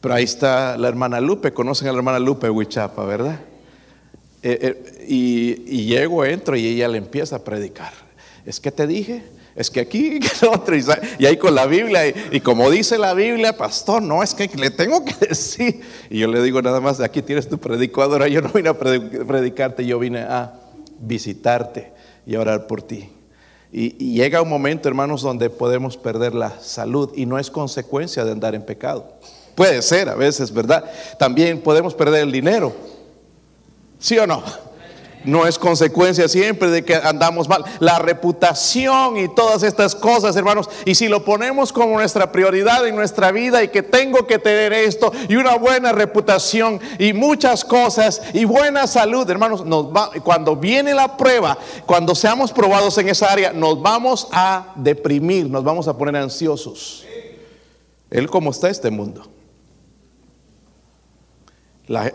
Pero 0.00 0.14
ahí 0.14 0.24
está 0.24 0.78
la 0.78 0.88
hermana 0.88 1.20
Lupe. 1.20 1.52
Conocen 1.52 1.88
a 1.88 1.92
la 1.92 1.98
hermana 1.98 2.18
Lupe 2.18 2.48
Huichapa, 2.48 3.04
¿verdad? 3.04 3.40
Eh, 4.42 4.58
eh, 4.62 5.06
y, 5.08 5.62
y 5.66 5.84
llego, 5.84 6.24
entro 6.24 6.56
y 6.56 6.66
ella 6.66 6.88
le 6.88 6.96
empieza 6.96 7.36
a 7.36 7.44
predicar. 7.44 7.92
Es 8.46 8.60
que 8.60 8.72
te 8.72 8.86
dije, 8.86 9.24
es 9.58 9.70
que 9.70 9.80
aquí, 9.80 10.20
que 10.40 10.46
otro, 10.46 10.74
y 11.18 11.26
ahí 11.26 11.36
con 11.36 11.54
la 11.54 11.66
Biblia, 11.66 12.06
y, 12.30 12.40
como 12.40 12.70
dice 12.70 12.96
la 12.96 13.12
Biblia, 13.12 13.56
pastor, 13.56 14.00
no, 14.00 14.22
es 14.22 14.32
que 14.32 14.48
le 14.56 14.70
tengo 14.70 15.04
que 15.04 15.14
decir. 15.28 15.80
Y 16.08 16.20
yo 16.20 16.28
le 16.28 16.40
digo 16.42 16.62
nada 16.62 16.80
más, 16.80 17.00
aquí 17.00 17.22
tienes 17.22 17.48
tu 17.48 17.58
predicadora, 17.58 18.28
yo 18.28 18.40
no 18.40 18.50
vine 18.50 18.68
a 18.68 18.78
predicarte, 18.78 19.84
yo 19.84 19.98
vine 19.98 20.20
a 20.20 20.54
visitarte 21.00 21.92
y 22.24 22.36
a 22.36 22.40
orar 22.40 22.68
por 22.68 22.82
ti. 22.82 23.10
Y, 23.72 23.96
y, 24.02 24.14
llega 24.14 24.40
un 24.40 24.48
momento, 24.48 24.88
hermanos, 24.88 25.22
donde 25.22 25.50
podemos 25.50 25.96
perder 25.96 26.34
la 26.34 26.58
salud 26.60 27.10
y 27.14 27.26
no 27.26 27.38
es 27.38 27.50
consecuencia 27.50 28.24
de 28.24 28.30
andar 28.30 28.54
en 28.54 28.62
pecado. 28.62 29.12
Puede 29.56 29.82
ser 29.82 30.08
a 30.08 30.14
veces, 30.14 30.52
¿verdad? 30.52 30.84
También 31.18 31.60
podemos 31.60 31.94
perder 31.94 32.22
el 32.22 32.30
dinero. 32.30 32.72
¿Sí 33.98 34.16
o 34.18 34.26
no? 34.26 34.42
No 35.28 35.46
es 35.46 35.58
consecuencia 35.58 36.26
siempre 36.26 36.70
de 36.70 36.84
que 36.84 36.94
andamos 36.94 37.48
mal. 37.48 37.64
La 37.80 37.98
reputación 37.98 39.18
y 39.18 39.28
todas 39.28 39.62
estas 39.62 39.94
cosas, 39.94 40.34
hermanos, 40.36 40.70
y 40.86 40.94
si 40.94 41.06
lo 41.06 41.24
ponemos 41.24 41.72
como 41.72 41.98
nuestra 41.98 42.32
prioridad 42.32 42.86
en 42.86 42.96
nuestra 42.96 43.30
vida 43.30 43.62
y 43.62 43.68
que 43.68 43.82
tengo 43.82 44.26
que 44.26 44.38
tener 44.38 44.72
esto 44.72 45.12
y 45.28 45.36
una 45.36 45.56
buena 45.56 45.92
reputación 45.92 46.80
y 46.98 47.12
muchas 47.12 47.64
cosas 47.64 48.22
y 48.32 48.46
buena 48.46 48.86
salud, 48.86 49.28
hermanos, 49.28 49.64
cuando 50.24 50.56
viene 50.56 50.94
la 50.94 51.16
prueba, 51.16 51.58
cuando 51.84 52.14
seamos 52.14 52.50
probados 52.50 52.96
en 52.96 53.10
esa 53.10 53.30
área, 53.30 53.52
nos 53.52 53.82
vamos 53.82 54.28
a 54.32 54.72
deprimir, 54.76 55.48
nos 55.50 55.62
vamos 55.62 55.88
a 55.88 55.96
poner 55.96 56.16
ansiosos. 56.16 57.04
Él 58.10 58.30
como 58.30 58.50
está 58.50 58.70
este 58.70 58.90
mundo 58.90 59.37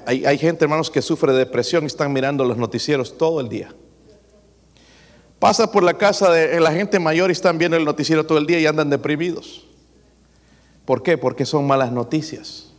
hay, 0.06 0.38
gente, 0.38 0.66
hermanos, 0.66 0.92
que 0.92 1.02
sufre 1.02 1.32
de 1.32 1.40
depresión 1.40 1.84
y 1.84 1.88
están 1.88 2.14
mirando 2.14 2.46
los 2.46 2.58
noticieros 2.58 3.18
todo 3.18 3.40
el 3.40 3.50
día. 3.50 3.74
Pasa 5.40 5.72
por 5.72 5.84
la 5.84 5.96
casa 5.96 6.32
de 6.32 6.60
la 6.60 6.72
gente 6.72 7.00
mayor 7.00 7.30
y 7.30 7.34
están 7.34 7.58
viendo 7.58 7.76
el 7.76 7.84
noticiero 7.84 8.26
todo 8.26 8.38
el 8.38 8.46
día 8.46 8.60
y 8.60 8.66
andan 8.66 8.90
deprimidos. 8.90 9.66
¿Por 10.86 11.02
qué? 11.02 11.18
Porque 11.18 11.46
son 11.46 11.66
malas 11.66 11.92
noticias. 11.92 12.72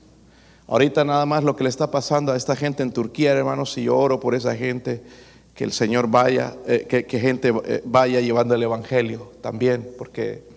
Ahorita 0.67 1.05
nada 1.05 1.27
más 1.27 1.45
lo 1.45 1.57
que 1.57 1.65
le 1.65 1.71
está 1.71 1.91
pasando 1.91 2.33
a 2.33 2.37
esta 2.37 2.57
gente 2.57 2.83
en 2.83 2.93
Turquía, 2.93 3.33
hermanos, 3.33 3.77
y 3.77 3.85
yo 3.85 3.97
oro 3.97 4.19
por 4.19 4.35
esa 4.35 4.57
gente, 4.57 5.03
que 5.55 5.65
el 5.65 5.73
Señor 5.73 6.09
vaya, 6.09 6.57
eh, 6.67 6.87
que, 6.89 7.21
gente 7.21 7.53
eh, 7.65 7.83
vaya 7.85 8.21
llevando 8.21 8.55
el 8.55 8.63
Evangelio 8.63 9.33
también, 9.41 9.89
porque 9.99 10.54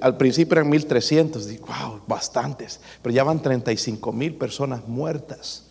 al 0.00 0.16
principio 0.16 0.54
eran 0.54 0.68
1300, 0.68 1.46
digo, 1.46 1.66
wow, 1.66 2.00
bastantes, 2.06 2.80
pero 3.02 3.14
ya 3.14 3.24
van 3.24 3.40
35 3.40 4.12
mil 4.12 4.34
personas 4.34 4.86
muertas. 4.86 5.64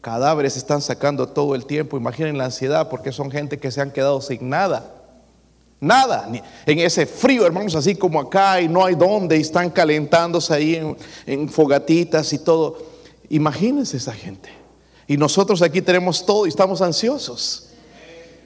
Cadáveres 0.00 0.56
están 0.56 0.80
sacando 0.80 1.28
todo 1.28 1.54
el 1.54 1.66
tiempo. 1.66 1.96
Imaginen 1.96 2.38
la 2.38 2.44
ansiedad 2.44 2.88
porque 2.88 3.10
son 3.12 3.30
gente 3.30 3.58
que 3.58 3.70
se 3.70 3.80
han 3.80 3.90
quedado 3.90 4.20
sin 4.20 4.48
nada. 4.48 4.94
Nada, 5.80 6.28
en 6.66 6.78
ese 6.80 7.06
frío, 7.06 7.46
hermanos, 7.46 7.76
así 7.76 7.94
como 7.94 8.18
acá, 8.20 8.60
y 8.60 8.68
no 8.68 8.84
hay 8.84 8.96
dónde, 8.96 9.36
y 9.36 9.42
están 9.42 9.70
calentándose 9.70 10.52
ahí 10.52 10.74
en, 10.74 10.96
en 11.24 11.48
fogatitas 11.48 12.32
y 12.32 12.38
todo. 12.40 12.78
Imagínense 13.28 13.96
esa 13.96 14.12
gente. 14.12 14.50
Y 15.06 15.16
nosotros 15.16 15.62
aquí 15.62 15.80
tenemos 15.80 16.26
todo 16.26 16.46
y 16.46 16.48
estamos 16.48 16.82
ansiosos. 16.82 17.67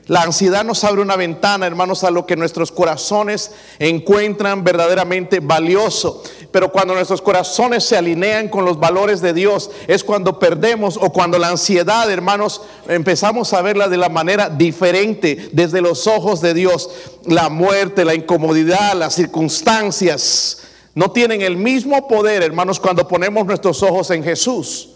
La 0.09 0.23
ansiedad 0.23 0.65
nos 0.65 0.83
abre 0.83 1.01
una 1.01 1.15
ventana, 1.15 1.65
hermanos, 1.65 2.03
a 2.03 2.11
lo 2.11 2.27
que 2.27 2.35
nuestros 2.35 2.73
corazones 2.73 3.53
encuentran 3.79 4.65
verdaderamente 4.65 5.39
valioso. 5.39 6.25
Pero 6.51 6.73
cuando 6.73 6.95
nuestros 6.95 7.23
corazones 7.23 7.85
se 7.85 7.97
alinean 7.97 8.49
con 8.49 8.65
los 8.65 8.81
valores 8.81 9.21
de 9.21 9.33
Dios, 9.33 9.71
es 9.87 10.03
cuando 10.03 10.41
perdemos 10.41 10.99
o 11.01 11.13
cuando 11.13 11.39
la 11.39 11.51
ansiedad, 11.51 12.11
hermanos, 12.11 12.63
empezamos 12.89 13.53
a 13.53 13.63
verla 13.63 13.89
de 13.89 13.97
la 13.97 14.09
manera 14.09 14.51
diferente 14.51 15.51
desde 15.53 15.81
los 15.81 16.09
ojos 16.09 16.41
de 16.41 16.53
Dios. 16.53 16.91
La 17.25 17.49
muerte, 17.49 18.05
la 18.05 18.17
incomodidad, 18.17 18.95
las 18.95 19.15
circunstancias 19.15 20.63
no 20.97 21.13
tienen 21.13 21.43
el 21.43 21.57
mismo 21.57 22.09
poder, 22.09 22.43
hermanos, 22.43 22.81
cuando 22.81 23.07
ponemos 23.07 23.47
nuestros 23.47 23.81
ojos 23.85 24.11
en 24.11 24.25
Jesús. 24.25 24.89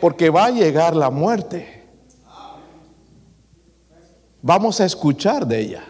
Porque 0.00 0.30
va 0.30 0.46
a 0.46 0.50
llegar 0.50 0.96
la 0.96 1.10
muerte 1.10 1.75
vamos 4.42 4.80
a 4.80 4.84
escuchar 4.84 5.46
de 5.46 5.60
ella 5.60 5.84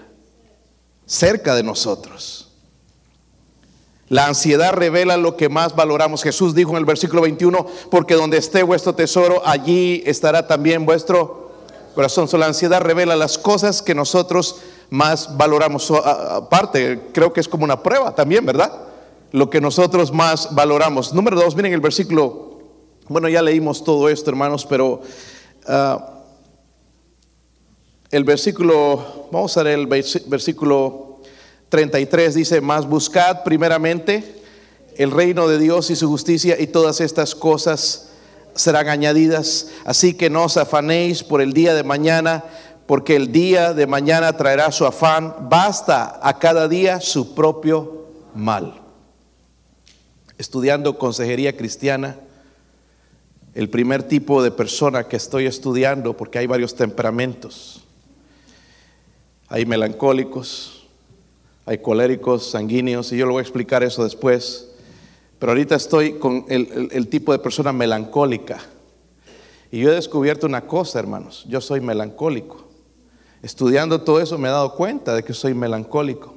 cerca 1.07 1.55
de 1.55 1.63
nosotros. 1.63 2.47
La 4.09 4.27
ansiedad 4.27 4.73
revela 4.73 5.17
lo 5.17 5.37
que 5.37 5.49
más 5.49 5.75
valoramos. 5.75 6.23
Jesús 6.23 6.55
dijo 6.55 6.71
en 6.73 6.77
el 6.77 6.85
versículo 6.85 7.23
21, 7.23 7.67
porque 7.91 8.15
donde 8.15 8.37
esté 8.37 8.63
vuestro 8.63 8.95
tesoro, 8.95 9.43
allí 9.45 10.03
estará 10.07 10.47
también 10.47 10.87
vuestro 10.87 11.51
corazón. 11.95 12.29
la 12.39 12.47
ansiedad 12.47 12.81
revela 12.81 13.17
las 13.17 13.37
cosas 13.37 13.83
que 13.83 13.95
nosotros 13.95 14.57
más 14.91 15.37
valoramos. 15.37 15.91
aparte, 15.91 17.09
creo 17.13 17.33
que 17.33 17.41
es 17.41 17.49
como 17.49 17.65
una 17.65 17.83
prueba 17.83 18.15
también, 18.15 18.47
¿verdad? 18.47 18.73
Lo 19.33 19.51
que 19.51 19.61
nosotros 19.61 20.13
más 20.13 20.55
valoramos. 20.55 21.13
Número 21.13 21.37
dos, 21.37 21.57
miren 21.57 21.73
el 21.73 21.81
versículo. 21.81 22.61
Bueno, 23.09 23.29
ya 23.29 23.43
leímos 23.43 23.83
todo 23.83 24.09
esto, 24.09 24.31
hermanos, 24.31 24.67
pero... 24.67 25.01
Ah, 25.67 26.16
el 28.11 28.25
versículo, 28.25 29.29
vamos 29.33 29.57
a 29.57 29.63
ver 29.63 29.79
el 29.79 29.87
versículo 29.87 31.21
33, 31.69 32.35
dice, 32.35 32.61
más 32.61 32.87
buscad 32.89 33.43
primeramente 33.43 34.43
el 34.97 35.11
reino 35.11 35.49
de 35.49 35.59
Dios 35.59 35.91
y 35.91 35.97
su 35.97 36.09
justicia 36.09 36.57
y 36.59 36.69
todas 36.69 37.01
estas 37.01 37.35
cosas 37.35 38.09
serán 38.55 38.89
añadidas. 38.89 39.69
Así 39.85 40.15
que 40.15 40.31
no 40.31 40.45
os 40.45 40.57
afanéis 40.57 41.23
por 41.23 41.41
el 41.41 41.53
día 41.53 41.75
de 41.75 41.83
mañana, 41.83 42.45
porque 42.87 43.17
el 43.17 43.33
día 43.33 43.75
de 43.75 43.87
mañana 43.87 44.37
traerá 44.37 44.73
su 44.73 44.87
afán. 44.87 45.35
Basta 45.51 46.19
a 46.23 46.39
cada 46.39 46.69
día 46.69 47.01
su 47.01 47.35
propio 47.35 48.07
mal. 48.35 48.81
Estudiando 50.39 50.99
consejería 50.99 51.57
cristiana, 51.57 52.17
el 53.55 53.71
primer 53.71 54.03
tipo 54.03 54.43
de 54.43 54.51
persona 54.51 55.09
que 55.09 55.17
estoy 55.17 55.47
estudiando, 55.47 56.17
porque 56.17 56.39
hay 56.39 56.47
varios 56.47 56.75
temperamentos, 56.75 57.86
hay 59.49 59.67
melancólicos, 59.67 60.87
hay 61.65 61.79
coléricos, 61.79 62.51
sanguíneos, 62.51 63.13
y 63.13 63.17
yo 63.17 63.27
le 63.27 63.33
voy 63.33 63.41
a 63.41 63.43
explicar 63.43 63.83
eso 63.83 64.05
después. 64.05 64.69
Pero 65.39 65.53
ahorita 65.53 65.75
estoy 65.75 66.15
con 66.15 66.47
el, 66.49 67.09
tipo 67.09 67.33
de 67.33 67.39
persona 67.39 67.73
melancólica. 67.73 68.59
Y 69.71 69.81
yo 69.81 69.91
he 69.91 69.95
descubierto 69.95 70.47
una 70.47 70.67
cosa, 70.67 70.99
hermanos, 70.99 71.45
yo 71.49 71.61
soy 71.61 71.81
melancólico. 71.81 72.65
Estudiando 73.43 74.01
todo 74.01 74.21
eso 74.21 74.39
me 74.39 74.49
he 74.49 74.51
dado 74.51 74.75
cuenta 74.75 75.15
de 75.15 75.23
que 75.23 75.35
soy 75.35 75.55
melancólico. 75.55 76.35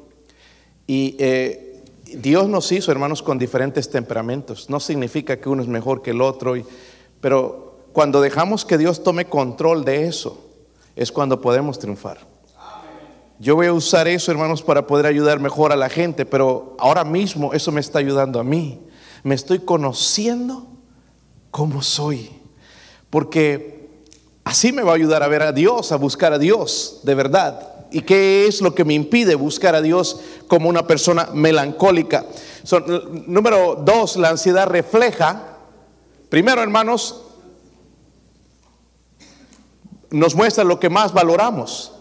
Y 0.86 1.16
eh, 1.20 1.82
Dios 2.06 2.50
nos 2.50 2.72
hizo, 2.72 2.92
hermanos, 2.92 3.24
con 3.24 3.38
diferentes 3.38 3.90
temperamentos. 3.90 4.70
No 4.70 4.80
significa 4.80 5.40
que 5.40 5.48
uno 5.48 5.62
es 5.62 5.68
mejor 5.68 6.02
que 6.02 6.12
el 6.12 6.22
otro, 6.22 6.56
pero 7.22 7.78
cuando 7.94 8.20
dejamos 8.20 8.66
que 8.66 8.78
Dios 8.78 9.04
tome 9.04 9.26
control 9.26 9.86
de 9.86 10.08
eso, 10.08 10.44
es 10.96 11.12
cuando 11.12 11.40
podemos 11.40 11.80
triunfar. 11.80 12.20
Yo 13.42 13.56
voy 13.56 13.68
a 13.68 13.74
usar 13.74 14.10
eso, 14.10 14.32
hermanos, 14.32 14.62
para 14.62 14.86
poder 14.86 15.06
ayudar 15.06 15.40
mejor 15.40 15.72
a 15.72 15.78
la 15.78 15.88
gente, 15.88 16.26
pero 16.26 16.76
ahora 16.78 17.06
mismo 17.06 17.54
eso 17.54 17.72
me 17.72 17.80
está 17.80 18.00
ayudando 18.00 18.38
a 18.38 18.44
mí. 18.44 18.82
Me 19.24 19.34
estoy 19.34 19.60
conociendo 19.60 20.68
como 21.50 21.82
soy, 21.82 22.30
porque 23.10 23.92
así 24.44 24.74
me 24.74 24.84
va 24.84 24.92
a 24.92 24.96
ayudar 24.96 25.24
a 25.24 25.30
ver 25.30 25.42
a 25.44 25.54
Dios, 25.54 25.94
a 25.94 25.96
buscar 25.96 26.34
a 26.34 26.38
Dios 26.38 27.00
de 27.04 27.16
verdad. 27.16 27.88
¿Y 27.92 28.02
qué 28.02 28.46
es 28.46 28.60
lo 28.60 28.76
que 28.76 28.84
me 28.84 28.94
impide 28.94 29.36
buscar 29.36 29.74
a 29.74 29.82
Dios 29.82 30.20
como 30.50 30.68
una 30.68 30.86
persona 30.86 31.30
melancólica? 31.34 32.26
número 33.26 33.82
dos, 33.86 34.18
la 34.18 34.30
ansiedad 34.30 34.68
refleja, 34.68 35.58
primero 36.28 36.62
hermanos, 36.62 37.22
nos 40.12 40.36
muestra 40.36 40.66
lo 40.66 40.78
que 40.78 40.90
más 40.90 41.14
valoramos. 41.14 41.94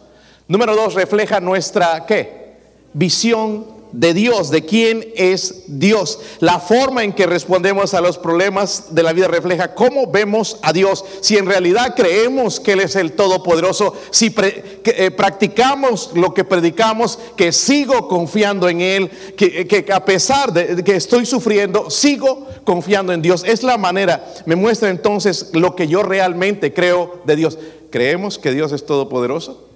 Número 0.48 0.74
dos, 0.74 0.94
refleja 0.94 1.40
nuestra, 1.40 2.06
¿qué? 2.06 2.56
Visión 2.94 3.78
de 3.92 4.14
Dios, 4.14 4.50
de 4.50 4.64
quién 4.64 5.06
es 5.14 5.64
Dios. 5.66 6.20
La 6.40 6.58
forma 6.58 7.04
en 7.04 7.12
que 7.12 7.26
respondemos 7.26 7.94
a 7.94 8.00
los 8.00 8.18
problemas 8.18 8.94
de 8.94 9.02
la 9.02 9.12
vida 9.12 9.28
refleja 9.28 9.74
cómo 9.74 10.06
vemos 10.06 10.58
a 10.62 10.72
Dios. 10.72 11.04
Si 11.20 11.36
en 11.36 11.46
realidad 11.46 11.94
creemos 11.94 12.60
que 12.60 12.72
Él 12.72 12.80
es 12.80 12.96
el 12.96 13.12
Todopoderoso, 13.12 13.94
si 14.10 14.34
eh, 14.36 15.10
practicamos 15.10 16.12
lo 16.14 16.32
que 16.32 16.44
predicamos, 16.44 17.18
que 17.36 17.52
sigo 17.52 18.08
confiando 18.08 18.68
en 18.68 18.80
Él, 18.80 19.10
que, 19.36 19.66
que 19.66 19.92
a 19.92 20.04
pesar 20.04 20.52
de 20.52 20.82
que 20.82 20.96
estoy 20.96 21.26
sufriendo, 21.26 21.90
sigo 21.90 22.46
confiando 22.64 23.12
en 23.12 23.22
Dios. 23.22 23.44
Es 23.46 23.62
la 23.62 23.78
manera, 23.78 24.32
me 24.46 24.56
muestra 24.56 24.88
entonces 24.88 25.50
lo 25.52 25.76
que 25.76 25.88
yo 25.88 26.02
realmente 26.02 26.72
creo 26.72 27.20
de 27.24 27.36
Dios. 27.36 27.58
¿Creemos 27.90 28.38
que 28.38 28.52
Dios 28.52 28.72
es 28.72 28.84
Todopoderoso? 28.84 29.67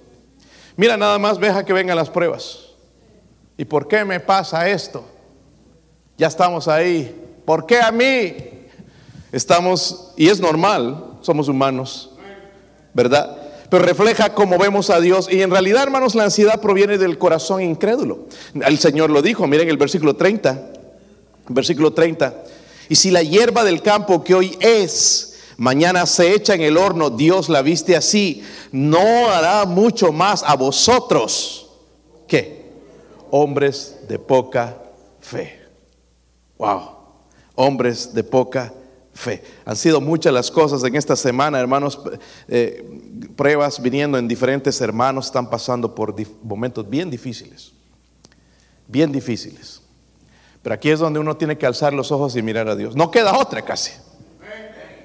Mira, 0.75 0.97
nada 0.97 1.19
más 1.19 1.39
deja 1.39 1.63
que 1.63 1.73
vengan 1.73 1.95
las 1.95 2.09
pruebas. 2.09 2.59
¿Y 3.57 3.65
por 3.65 3.87
qué 3.87 4.03
me 4.03 4.19
pasa 4.19 4.67
esto? 4.69 5.03
Ya 6.17 6.27
estamos 6.27 6.67
ahí. 6.67 7.15
¿Por 7.45 7.65
qué 7.65 7.79
a 7.79 7.91
mí? 7.91 8.35
Estamos, 9.31 10.13
y 10.15 10.29
es 10.29 10.39
normal, 10.39 11.17
somos 11.21 11.47
humanos, 11.47 12.11
¿verdad? 12.93 13.43
pero 13.73 13.85
refleja 13.85 14.35
cómo 14.35 14.59
vemos 14.59 14.91
a 14.91 14.99
Dios. 14.99 15.27
Y 15.31 15.41
en 15.41 15.49
realidad, 15.49 15.81
hermanos, 15.81 16.13
la 16.13 16.25
ansiedad 16.25 16.61
proviene 16.61 16.99
del 16.99 17.17
corazón 17.17 17.59
incrédulo. 17.59 18.27
El 18.53 18.77
Señor 18.77 19.09
lo 19.09 19.23
dijo, 19.23 19.47
miren 19.47 19.67
el 19.67 19.77
versículo 19.77 20.15
30, 20.15 20.73
versículo 21.47 21.91
30. 21.91 22.35
Y 22.87 22.95
si 22.97 23.09
la 23.09 23.23
hierba 23.23 23.63
del 23.63 23.81
campo 23.81 24.23
que 24.23 24.35
hoy 24.35 24.55
es, 24.59 25.32
mañana 25.57 26.05
se 26.05 26.33
echa 26.33 26.55
en 26.55 26.61
el 26.61 26.77
horno, 26.77 27.09
Dios 27.09 27.49
la 27.49 27.61
viste 27.61 27.95
así, 27.95 28.43
no 28.71 29.29
hará 29.29 29.65
mucho 29.65 30.11
más 30.11 30.43
a 30.43 30.55
vosotros. 30.55 31.69
¿Qué? 32.27 32.71
Hombres 33.31 33.97
de 34.07 34.19
poca 34.19 34.77
fe. 35.19 35.61
Wow. 36.57 36.81
Hombres 37.55 38.13
de 38.13 38.23
poca 38.23 38.73
fe. 39.13 39.43
Han 39.65 39.75
sido 39.75 40.01
muchas 40.01 40.33
las 40.33 40.49
cosas 40.49 40.83
en 40.83 40.95
esta 40.95 41.15
semana, 41.15 41.59
hermanos, 41.59 41.99
eh, 42.47 42.83
pruebas 43.35 43.81
viniendo 43.81 44.17
en 44.17 44.27
diferentes 44.27 44.81
hermanos, 44.81 45.27
están 45.27 45.49
pasando 45.49 45.93
por 45.93 46.15
momentos 46.43 46.89
bien 46.89 47.09
difíciles, 47.09 47.73
bien 48.87 49.11
difíciles. 49.11 49.81
Pero 50.61 50.75
aquí 50.75 50.89
es 50.89 50.99
donde 50.99 51.19
uno 51.19 51.35
tiene 51.35 51.57
que 51.57 51.65
alzar 51.65 51.93
los 51.93 52.11
ojos 52.11 52.35
y 52.35 52.41
mirar 52.41 52.69
a 52.69 52.75
Dios. 52.75 52.95
No 52.95 53.11
queda 53.11 53.37
otra 53.37 53.63
casi. 53.63 53.91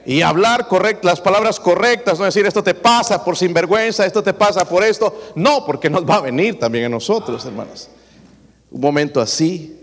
Y 0.09 0.23
hablar 0.23 0.69
correcto, 0.69 1.07
las 1.07 1.21
palabras 1.21 1.61
correctas, 1.61 2.19
no 2.19 2.25
decir 2.25 2.47
esto 2.47 2.63
te 2.63 2.73
pasa 2.73 3.23
por 3.23 3.37
sinvergüenza, 3.37 4.07
esto 4.07 4.23
te 4.23 4.33
pasa 4.33 4.67
por 4.67 4.83
esto. 4.83 5.15
No, 5.35 5.67
porque 5.67 5.91
nos 5.91 6.09
va 6.09 6.15
a 6.15 6.21
venir 6.23 6.59
también 6.59 6.87
a 6.87 6.89
nosotros, 6.89 7.45
hermanos. 7.45 7.91
Un 8.71 8.81
momento 8.81 9.21
así 9.21 9.79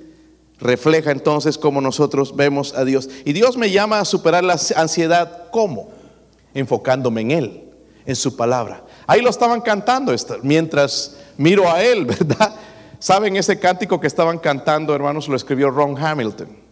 refleja 0.58 1.12
entonces 1.12 1.60
cómo 1.60 1.79
nosotros 1.79 2.36
vemos 2.36 2.74
a 2.74 2.84
Dios. 2.84 3.08
Y 3.24 3.34
Dios 3.34 3.55
me 3.55 3.70
llama 3.70 4.00
a 4.00 4.05
superar 4.05 4.44
la 4.44 4.60
ansiedad, 4.75 5.44
¿cómo? 5.51 5.91
Enfocándome 6.55 7.22
en 7.22 7.29
Él, 7.29 7.63
en 8.08 8.15
su 8.15 8.36
palabra. 8.36 8.84
Ahí 9.05 9.22
lo 9.22 9.29
estaban 9.29 9.62
cantando 9.62 10.12
mientras 10.41 11.17
miro 11.38 11.72
a 11.72 11.84
Él, 11.84 12.03
¿verdad? 12.08 12.55
¿Saben 12.98 13.36
ese 13.36 13.60
cántico 13.60 14.00
que 14.00 14.08
estaban 14.08 14.39
cantando, 14.39 14.96
hermanos? 14.96 15.27
Lo 15.27 15.36
escribió 15.36 15.70
Ron 15.70 16.03
Hamilton. 16.03 16.64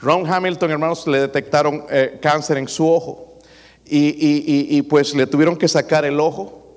Ron 0.00 0.30
Hamilton, 0.30 0.70
hermanos, 0.70 1.06
le 1.06 1.20
detectaron 1.20 1.84
eh, 1.90 2.18
cáncer 2.22 2.58
en 2.58 2.68
su 2.68 2.88
ojo 2.88 3.38
y, 3.84 4.82
pues 4.82 5.14
le 5.14 5.26
tuvieron 5.26 5.56
que 5.56 5.66
sacar 5.66 6.04
el 6.04 6.20
ojo. 6.20 6.76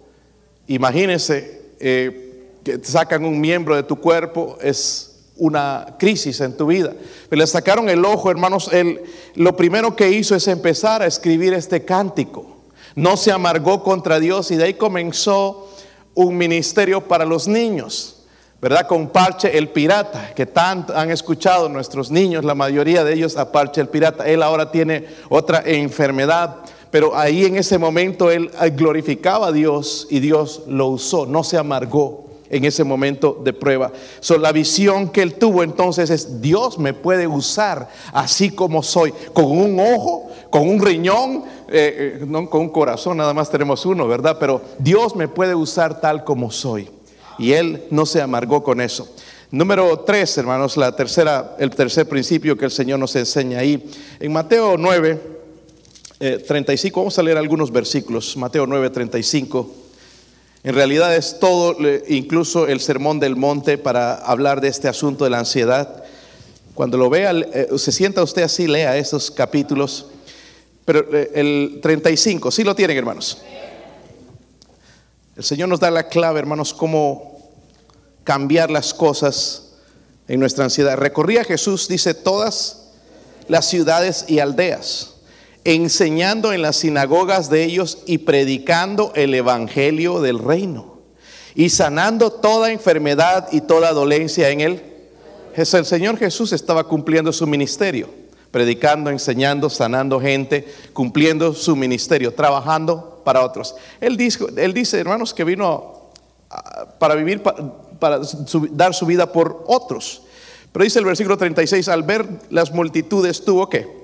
Imagínense 0.68 1.62
eh, 1.80 2.48
que 2.64 2.80
sacan 2.84 3.26
un 3.26 3.40
miembro 3.40 3.76
de 3.76 3.84
tu 3.84 3.98
cuerpo, 3.98 4.58
es 4.62 5.12
una 5.36 5.96
crisis 5.98 6.40
en 6.42 6.56
tu 6.56 6.68
vida. 6.68 6.94
le 7.30 7.48
sacaron 7.48 7.90
el 7.90 8.06
ojo, 8.06 8.30
hermanos, 8.30 8.70
él 8.72 9.02
lo 9.36 9.56
primero 9.56 9.96
que 9.96 10.12
hizo 10.12 10.36
es 10.36 10.48
empezar 10.48 11.02
a 11.02 11.08
escribir 11.08 11.54
este 11.54 11.84
cántico. 11.84 12.58
No 12.96 13.18
se 13.18 13.32
amargó 13.32 13.84
contra 13.84 14.20
Dios 14.20 14.52
y 14.52 14.56
de 14.56 14.66
ahí 14.66 14.74
comenzó 14.76 15.70
un 16.14 16.38
ministerio 16.38 17.02
para 17.02 17.26
los 17.26 17.48
niños. 17.48 18.21
¿Verdad? 18.62 18.86
Con 18.86 19.10
Parche 19.10 19.58
el 19.58 19.70
Pirata, 19.70 20.34
que 20.36 20.46
tanto 20.46 20.96
han 20.96 21.10
escuchado 21.10 21.68
nuestros 21.68 22.12
niños, 22.12 22.46
la 22.46 22.54
mayoría 22.54 23.04
de 23.04 23.14
ellos 23.14 23.36
a 23.36 23.52
Parche 23.52 23.82
el 23.82 23.88
Pirata. 23.88 24.28
Él 24.28 24.44
ahora 24.44 24.72
tiene 24.72 25.06
otra 25.30 25.64
enfermedad, 25.66 26.58
pero 26.92 27.18
ahí 27.18 27.46
en 27.46 27.56
ese 27.56 27.80
momento 27.80 28.30
él 28.30 28.52
glorificaba 28.76 29.48
a 29.48 29.52
Dios 29.52 30.08
y 30.12 30.20
Dios 30.20 30.62
lo 30.68 30.88
usó, 30.88 31.26
no 31.26 31.44
se 31.44 31.58
amargó 31.58 32.30
en 32.52 32.66
ese 32.66 32.84
momento 32.84 33.42
de 33.44 33.54
prueba. 33.54 33.92
So, 34.20 34.38
la 34.38 34.52
visión 34.52 35.10
que 35.10 35.24
él 35.24 35.36
tuvo 35.36 35.64
entonces 35.64 36.10
es, 36.10 36.42
Dios 36.42 36.78
me 36.78 36.94
puede 36.94 37.26
usar 37.26 37.88
así 38.14 38.52
como 38.52 38.84
soy, 38.84 39.12
con 39.34 39.46
un 39.46 39.80
ojo, 39.80 40.30
con 40.52 40.68
un 40.70 40.82
riñón, 40.82 41.46
eh, 41.70 42.20
eh, 42.22 42.26
no 42.28 42.48
con 42.50 42.62
un 42.62 42.70
corazón, 42.70 43.18
nada 43.18 43.34
más 43.34 43.50
tenemos 43.50 43.86
uno, 43.86 44.06
¿verdad? 44.06 44.38
Pero 44.38 44.62
Dios 44.78 45.16
me 45.16 45.30
puede 45.30 45.56
usar 45.56 46.02
tal 46.02 46.26
como 46.26 46.52
soy. 46.52 46.90
Y 47.38 47.54
él 47.54 47.84
no 47.90 48.06
se 48.06 48.22
amargó 48.22 48.64
con 48.64 48.82
eso. 48.82 49.14
Número 49.52 50.00
tres, 50.00 50.38
hermanos, 50.38 50.78
la 50.78 50.96
tercera, 50.96 51.58
el 51.60 51.72
tercer 51.72 52.08
principio 52.08 52.58
que 52.58 52.66
el 52.66 52.72
Señor 52.72 53.00
nos 53.00 53.16
enseña 53.18 53.60
ahí. 53.60 53.84
En 54.20 54.32
Mateo 54.32 54.78
9, 54.78 55.20
35, 56.48 57.00
eh, 57.00 57.02
vamos 57.02 57.20
a 57.20 57.24
leer 57.24 57.38
algunos 57.38 57.72
versículos. 57.72 58.38
Mateo 58.38 58.66
9, 58.66 58.90
35. 58.90 59.76
En 60.64 60.76
realidad 60.76 61.16
es 61.16 61.40
todo, 61.40 61.76
incluso 62.08 62.68
el 62.68 62.80
sermón 62.80 63.20
del 63.20 63.36
monte, 63.36 63.78
para 63.78 64.14
hablar 64.14 64.62
de 64.62 64.70
este 64.70 64.88
asunto 64.88 65.24
de 65.26 65.32
la 65.32 65.40
ansiedad. 65.40 66.04
Cuando 66.74 66.98
lo 66.98 67.10
vea, 67.10 67.32
eh, 67.32 67.68
se 67.78 67.92
sienta 67.92 68.24
usted 68.24 68.44
así, 68.44 68.68
lea 68.68 68.96
esos 68.96 69.32
capítulos. 69.32 70.06
Pero 70.86 71.06
eh, 71.14 71.32
el 71.36 71.80
35, 71.82 72.52
sí 72.52 72.64
lo 72.64 72.76
tienen, 72.76 72.98
hermanos. 72.98 73.42
El 75.36 75.44
Señor 75.44 75.70
nos 75.70 75.80
da 75.80 75.90
la 75.90 76.10
clave, 76.10 76.40
hermanos, 76.40 76.74
cómo 76.74 77.40
cambiar 78.26 78.70
las 78.70 78.94
cosas 78.94 79.74
en 80.28 80.40
nuestra 80.40 80.66
ansiedad. 80.66 80.98
Recorría 80.98 81.46
Jesús, 81.46 81.88
dice, 81.88 82.14
todas 82.14 82.90
las 83.48 83.66
ciudades 83.70 84.26
y 84.28 84.40
aldeas, 84.40 85.16
enseñando 85.64 86.52
en 86.52 86.62
las 86.62 86.78
sinagogas 86.78 87.50
de 87.50 87.64
ellos 87.64 88.00
y 88.06 88.20
predicando 88.20 89.14
el 89.16 89.34
evangelio 89.34 90.20
del 90.22 90.40
reino 90.40 91.00
y 91.56 91.70
sanando 91.70 92.32
toda 92.32 92.72
enfermedad 92.72 93.48
y 93.52 93.62
toda 93.62 93.94
dolencia 93.94 94.50
en 94.50 94.62
él. 94.62 94.84
El 95.56 95.86
Señor 95.86 96.18
Jesús 96.18 96.52
estaba 96.52 96.86
cumpliendo 96.86 97.32
su 97.32 97.48
ministerio, 97.48 98.10
predicando, 98.52 99.10
enseñando, 99.10 99.70
sanando 99.70 100.20
gente, 100.20 100.68
cumpliendo 100.94 101.54
su 101.54 101.76
ministerio, 101.76 102.34
trabajando 102.34 103.11
para 103.24 103.44
otros. 103.44 103.76
Él 104.00 104.18
dice, 104.18 104.46
él 104.58 104.74
dice 104.74 105.00
hermanos, 105.00 105.34
que 105.34 105.44
vino 105.44 106.10
para 107.00 107.16
vivir 107.16 107.42
para 107.42 108.20
dar 108.72 108.94
su 108.94 109.06
vida 109.06 109.32
por 109.32 109.64
otros. 109.68 110.24
Pero 110.72 110.84
dice 110.84 111.00
el 111.00 111.06
versículo 111.06 111.38
36, 111.38 111.88
al 111.90 112.04
ver 112.04 112.26
las 112.50 112.72
multitudes 112.72 113.44
tuvo 113.44 113.70
que. 113.70 114.02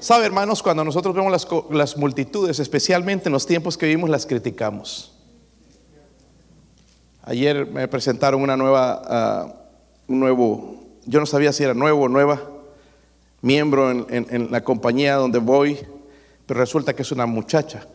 Sabe, 0.00 0.26
hermanos, 0.26 0.62
cuando 0.62 0.84
nosotros 0.84 1.14
vemos 1.14 1.48
las, 1.70 1.96
multitudes, 1.96 2.60
especialmente 2.60 3.28
en 3.28 3.32
los 3.32 3.46
tiempos 3.46 3.76
que 3.76 3.86
vivimos, 3.86 4.08
las 4.10 4.26
criticamos. 4.26 5.12
Ayer 7.22 7.66
me 7.66 7.88
presentaron 7.88 8.40
una 8.40 8.56
nueva, 8.56 9.02
ah, 9.04 9.54
un 10.06 10.20
nuevo, 10.20 10.76
yo 11.04 11.18
no 11.18 11.26
sabía 11.26 11.52
si 11.52 11.64
era 11.64 11.74
nuevo 11.74 12.04
o 12.04 12.08
nueva, 12.08 12.40
miembro 13.42 13.90
en, 13.90 14.48
la 14.52 14.62
compañía 14.62 15.16
donde 15.16 15.38
voy, 15.38 15.78
pero 16.48 16.60
resulta 16.60 16.96
que 16.96 17.02
es 17.02 17.12
una 17.12 17.26
muchacha. 17.26 17.86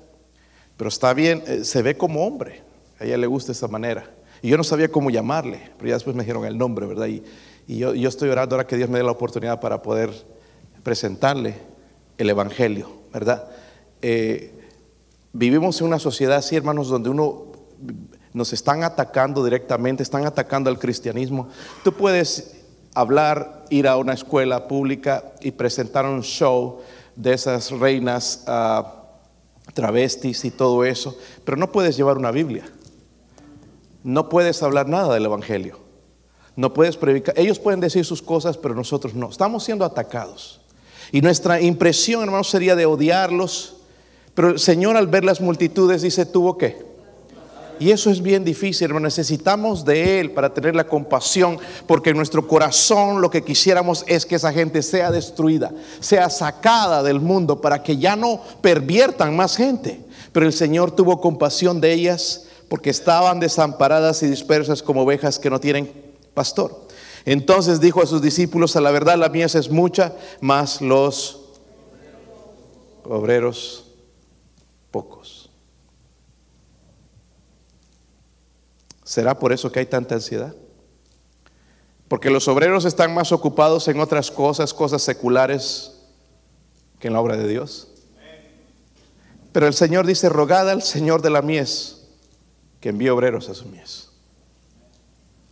Pero 0.78 0.88
está 0.88 1.12
bien, 1.16 1.44
eh, 1.48 1.63
se 1.63 1.82
ve 1.82 1.98
como 1.98 2.26
hombre, 2.26 2.62
a 3.00 3.04
ella 3.04 3.18
le 3.18 3.26
gusta 3.26 3.52
esa 3.52 3.68
manera. 3.68 4.12
Y 4.44 4.50
yo 4.50 4.58
no 4.58 4.63
sabía 4.63 4.89
cómo 4.89 5.10
llamarle, 5.10 5.72
pero 5.76 5.89
ya 5.89 5.96
después 5.96 6.16
me 6.16 6.22
dijeron 6.22 6.46
el 6.46 6.56
nombre, 6.56 6.86
¿verdad? 6.86 7.08
Y, 7.08 7.24
yo, 7.68 7.94
estoy 7.94 8.30
orando 8.30 8.56
ahora 8.56 8.68
que 8.68 8.78
Dios 8.78 8.89
me 8.89 9.00
dé 9.00 9.04
la 9.04 9.12
oportunidad 9.12 9.60
para 9.60 9.82
poder 9.82 10.12
presentarle 10.84 11.56
el 12.20 12.30
Evangelio, 12.30 12.89
¿verdad? 13.12 13.50
Eh, 14.04 14.54
vivimos 15.32 15.82
en 15.82 15.88
una 15.88 15.98
sociedad 15.98 16.38
así, 16.38 16.56
hermanos, 16.56 16.89
donde 16.89 17.10
uno 17.10 17.46
nos 18.34 18.54
están 18.54 18.84
atacando 18.84 19.44
directamente, 19.44 20.04
están 20.04 20.28
atacando 20.28 20.70
al 20.70 20.78
cristianismo. 20.78 21.50
Tú 21.84 21.92
puedes 21.94 22.58
hablar, 22.94 23.66
ir 23.72 23.88
a 23.88 23.98
una 23.98 24.13
escuela 24.13 24.68
pública 24.68 25.34
y 25.42 25.52
presentar 25.52 26.06
un 26.06 26.22
show 26.22 26.82
de 27.15 27.34
esas 27.34 27.71
reinas 27.71 28.43
ah, 28.47 29.04
travestis 29.73 30.45
y 30.45 30.52
todo 30.52 30.84
eso, 30.84 31.17
pero 31.45 31.58
no 31.58 31.71
puedes 31.71 31.97
llevar 31.97 32.17
una 32.17 32.32
Biblia 32.32 32.65
no 34.04 34.28
puedes 34.30 34.62
hablar 34.62 34.88
nada 34.88 35.13
del 35.13 35.26
Evangelio. 35.26 35.80
No 36.56 36.73
puedes 36.73 36.97
predicar. 36.97 37.34
Ellos 37.38 37.58
pueden 37.58 37.80
decir 37.80 38.06
sus 38.06 38.21
cosas, 38.21 38.58
pero 38.58 38.76
nosotros 38.76 39.15
no. 39.15 39.30
Estamos 39.30 39.63
siendo 39.63 39.86
atacados. 39.86 40.62
Y 41.12 41.21
nuestra 41.21 41.62
impresión, 41.62 42.23
hermanos, 42.23 42.49
sería 42.49 42.76
de 42.76 42.86
odiarlos. 42.86 43.78
Pero 44.36 44.49
el 44.49 44.60
Señor 44.60 44.97
al 44.97 45.08
ver 45.08 45.23
las 45.23 45.41
multitudes 45.41 46.02
dice, 46.02 46.26
¿tuvo 46.26 46.58
qué? 46.58 46.92
Y 47.79 47.91
eso 47.91 48.09
es 48.09 48.21
bien 48.21 48.43
difícil, 48.43 48.86
hermano. 48.86 49.05
Necesitamos 49.05 49.83
de 49.86 50.19
Él 50.19 50.31
para 50.31 50.53
tener 50.53 50.75
la 50.75 50.88
compasión, 50.88 51.57
porque 51.88 52.12
en 52.12 52.17
nuestro 52.17 52.47
corazón 52.47 53.21
lo 53.21 53.29
que 53.29 53.43
quisiéramos 53.43 54.03
es 54.07 54.25
que 54.25 54.36
esa 54.36 54.53
gente 54.53 54.81
sea 54.81 55.12
destruida, 55.12 55.71
sea 55.99 56.29
sacada 56.29 57.03
del 57.03 57.19
mundo, 57.19 57.62
para 57.62 57.83
que 57.83 57.97
ya 57.97 58.15
no 58.15 58.41
perviertan 58.62 59.36
más 59.36 59.57
gente. 59.57 60.01
Pero 60.31 60.45
el 60.45 60.53
Señor 60.53 60.91
tuvo 60.91 61.21
compasión 61.21 61.81
de 61.81 61.93
ellas 61.93 62.47
porque 62.69 62.89
estaban 62.89 63.39
desamparadas 63.39 64.23
y 64.23 64.27
dispersas 64.27 64.81
como 64.81 65.01
ovejas 65.01 65.38
que 65.38 65.49
no 65.49 65.59
tienen 65.59 65.91
pastor. 66.33 66.88
Entonces 67.25 67.79
dijo 67.79 68.01
a 68.01 68.07
sus 68.07 68.21
discípulos, 68.21 68.75
a 68.75 68.81
la 68.81 68.91
verdad 68.91 69.17
la 69.17 69.29
mies 69.29 69.55
es 69.55 69.69
mucha, 69.69 70.15
más 70.41 70.81
los 70.81 71.39
obreros 73.03 73.86
pocos. 74.91 75.49
¿Será 79.04 79.38
por 79.38 79.52
eso 79.52 79.72
que 79.72 79.80
hay 79.80 79.86
tanta 79.86 80.16
ansiedad? 80.16 80.56
Porque 82.08 82.30
los 82.30 82.48
obreros 82.48 82.86
están 82.86 83.13
más 83.13 83.32
ocupados 83.32 83.88
en 83.88 84.00
otras 84.00 84.32
cosas, 84.32 84.74
cosas 84.74 85.02
seculares, 85.02 86.00
que 87.00 87.08
en 87.08 87.13
la 87.13 87.20
obra 87.20 87.36
de 87.36 87.48
Dios. 87.48 87.89
Pero 89.52 89.68
el 89.68 89.74
Señor 89.74 90.06
dice, 90.06 90.30
rogad 90.30 90.70
al 90.70 90.82
Señor 90.82 91.22
de 91.22 91.30
la 91.30 91.42
mies 91.42 92.08
que 92.80 92.89
envíe 92.89 93.10
obreros 93.10 93.50
a 93.50 93.54
su 93.54 93.66
mies. 93.68 94.10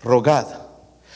Rogad. 0.01 0.47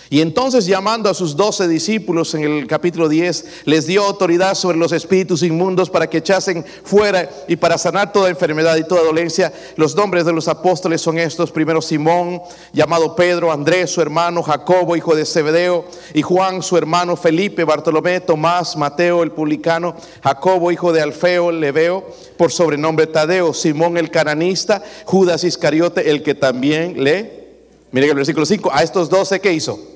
Y 0.09 0.21
entonces 0.21 0.65
llamando 0.67 1.09
a 1.09 1.15
sus 1.15 1.35
doce 1.35 1.67
discípulos 1.67 2.35
en 2.35 2.43
el 2.43 2.67
capítulo 2.67 3.09
10, 3.09 3.63
les 3.65 3.87
dio 3.87 4.03
autoridad 4.03 4.53
sobre 4.53 4.77
los 4.77 4.91
espíritus 4.91 5.41
inmundos 5.41 5.89
para 5.89 6.07
que 6.07 6.19
echasen 6.19 6.63
fuera 6.83 7.29
y 7.47 7.55
para 7.55 7.79
sanar 7.79 8.13
toda 8.13 8.29
enfermedad 8.29 8.77
y 8.77 8.87
toda 8.87 9.03
dolencia. 9.03 9.51
Los 9.77 9.95
nombres 9.95 10.25
de 10.25 10.33
los 10.33 10.47
apóstoles 10.47 11.01
son 11.01 11.17
estos. 11.17 11.51
Primero 11.51 11.81
Simón, 11.81 12.41
llamado 12.71 13.15
Pedro, 13.15 13.51
Andrés, 13.51 13.89
su 13.89 14.01
hermano, 14.01 14.43
Jacobo, 14.43 14.95
hijo 14.95 15.15
de 15.15 15.25
Zebedeo, 15.25 15.85
y 16.13 16.21
Juan, 16.21 16.61
su 16.61 16.77
hermano, 16.77 17.15
Felipe, 17.15 17.63
Bartolomé, 17.63 18.21
Tomás, 18.21 18.77
Mateo, 18.77 19.23
el 19.23 19.31
publicano, 19.31 19.95
Jacobo, 20.23 20.71
hijo 20.71 20.93
de 20.93 21.01
Alfeo, 21.01 21.51
Leveo, 21.51 22.05
por 22.37 22.51
sobrenombre 22.51 23.07
Tadeo, 23.07 23.53
Simón 23.53 23.97
el 23.97 24.11
cananista, 24.11 24.83
Judas 25.05 25.43
Iscariote, 25.43 26.11
el 26.11 26.21
que 26.21 26.35
también 26.35 27.03
le... 27.03 27.45
Miren 27.91 28.09
el 28.09 28.15
versículo 28.15 28.45
5, 28.45 28.71
a 28.73 28.83
estos 28.83 29.09
doce, 29.09 29.39
¿qué 29.39 29.53
hizo? 29.53 29.94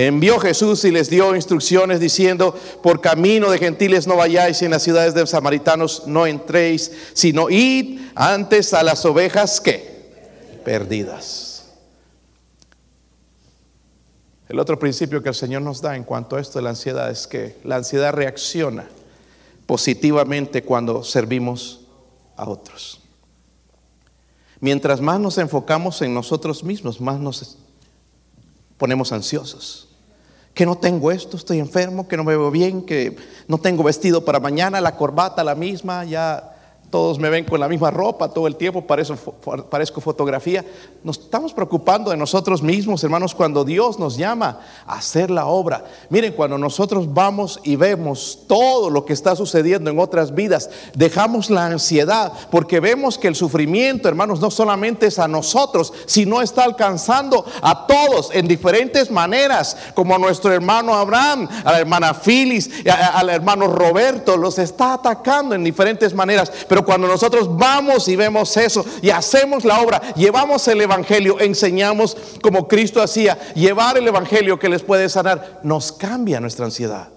Envió 0.00 0.38
Jesús 0.38 0.84
y 0.84 0.92
les 0.92 1.10
dio 1.10 1.34
instrucciones 1.34 1.98
diciendo, 1.98 2.56
por 2.84 3.00
camino 3.00 3.50
de 3.50 3.58
gentiles 3.58 4.06
no 4.06 4.14
vayáis 4.14 4.62
y 4.62 4.64
en 4.64 4.70
las 4.70 4.84
ciudades 4.84 5.12
de 5.12 5.26
samaritanos 5.26 6.06
no 6.06 6.24
entréis, 6.24 6.92
sino 7.14 7.50
id 7.50 8.02
antes 8.14 8.74
a 8.74 8.84
las 8.84 9.04
ovejas 9.04 9.60
que 9.60 10.60
perdidas. 10.64 11.72
El 14.48 14.60
otro 14.60 14.78
principio 14.78 15.20
que 15.20 15.30
el 15.30 15.34
Señor 15.34 15.62
nos 15.62 15.80
da 15.80 15.96
en 15.96 16.04
cuanto 16.04 16.36
a 16.36 16.40
esto 16.40 16.60
de 16.60 16.62
la 16.62 16.70
ansiedad 16.70 17.10
es 17.10 17.26
que 17.26 17.56
la 17.64 17.74
ansiedad 17.74 18.12
reacciona 18.12 18.88
positivamente 19.66 20.62
cuando 20.62 21.02
servimos 21.02 21.80
a 22.36 22.48
otros. 22.48 23.00
Mientras 24.60 25.00
más 25.00 25.18
nos 25.18 25.38
enfocamos 25.38 26.00
en 26.02 26.14
nosotros 26.14 26.62
mismos, 26.62 27.00
más 27.00 27.18
nos 27.18 27.58
ponemos 28.76 29.10
ansiosos. 29.10 29.87
Que 30.58 30.66
no 30.66 30.76
tengo 30.76 31.12
esto, 31.12 31.36
estoy 31.36 31.60
enfermo, 31.60 32.08
que 32.08 32.16
no 32.16 32.24
me 32.24 32.36
veo 32.36 32.50
bien, 32.50 32.82
que 32.82 33.16
no 33.46 33.58
tengo 33.58 33.84
vestido 33.84 34.24
para 34.24 34.40
mañana, 34.40 34.80
la 34.80 34.96
corbata 34.96 35.44
la 35.44 35.54
misma, 35.54 36.04
ya 36.04 36.57
todos 36.90 37.18
me 37.18 37.28
ven 37.28 37.44
con 37.44 37.60
la 37.60 37.68
misma 37.68 37.90
ropa 37.90 38.30
todo 38.30 38.46
el 38.46 38.56
tiempo, 38.56 38.86
parezco, 38.86 39.16
parezco 39.70 40.00
fotografía. 40.00 40.64
Nos 41.04 41.18
estamos 41.18 41.52
preocupando 41.52 42.10
de 42.10 42.16
nosotros 42.16 42.62
mismos, 42.62 43.04
hermanos, 43.04 43.34
cuando 43.34 43.64
Dios 43.64 43.98
nos 43.98 44.16
llama 44.16 44.60
a 44.86 44.94
hacer 44.94 45.30
la 45.30 45.46
obra. 45.46 45.84
Miren, 46.08 46.32
cuando 46.32 46.56
nosotros 46.56 47.12
vamos 47.12 47.60
y 47.62 47.76
vemos 47.76 48.44
todo 48.46 48.88
lo 48.88 49.04
que 49.04 49.12
está 49.12 49.36
sucediendo 49.36 49.90
en 49.90 49.98
otras 49.98 50.34
vidas, 50.34 50.70
dejamos 50.94 51.50
la 51.50 51.66
ansiedad 51.66 52.32
porque 52.50 52.80
vemos 52.80 53.18
que 53.18 53.28
el 53.28 53.34
sufrimiento, 53.34 54.08
hermanos, 54.08 54.40
no 54.40 54.50
solamente 54.50 55.06
es 55.06 55.18
a 55.18 55.28
nosotros, 55.28 55.92
sino 56.06 56.40
está 56.40 56.64
alcanzando 56.64 57.44
a 57.60 57.86
todos 57.86 58.30
en 58.32 58.48
diferentes 58.48 59.10
maneras, 59.10 59.76
como 59.94 60.14
a 60.14 60.18
nuestro 60.18 60.52
hermano 60.52 60.94
Abraham, 60.94 61.48
a 61.64 61.72
la 61.72 61.80
hermana 61.80 62.14
Phyllis, 62.14 62.70
al 63.12 63.28
hermano 63.28 63.66
Roberto, 63.66 64.36
los 64.36 64.58
está 64.58 64.94
atacando 64.94 65.54
en 65.54 65.64
diferentes 65.64 66.14
maneras. 66.14 66.50
Pero 66.68 66.77
cuando 66.84 67.06
nosotros 67.06 67.56
vamos 67.56 68.08
y 68.08 68.16
vemos 68.16 68.56
eso 68.56 68.84
y 69.02 69.10
hacemos 69.10 69.64
la 69.64 69.80
obra, 69.80 70.14
llevamos 70.14 70.66
el 70.68 70.80
Evangelio, 70.80 71.40
enseñamos 71.40 72.16
como 72.42 72.68
Cristo 72.68 73.02
hacía, 73.02 73.38
llevar 73.54 73.98
el 73.98 74.08
Evangelio 74.08 74.58
que 74.58 74.68
les 74.68 74.82
puede 74.82 75.08
sanar, 75.08 75.60
nos 75.62 75.92
cambia 75.92 76.40
nuestra 76.40 76.64
ansiedad. 76.64 77.08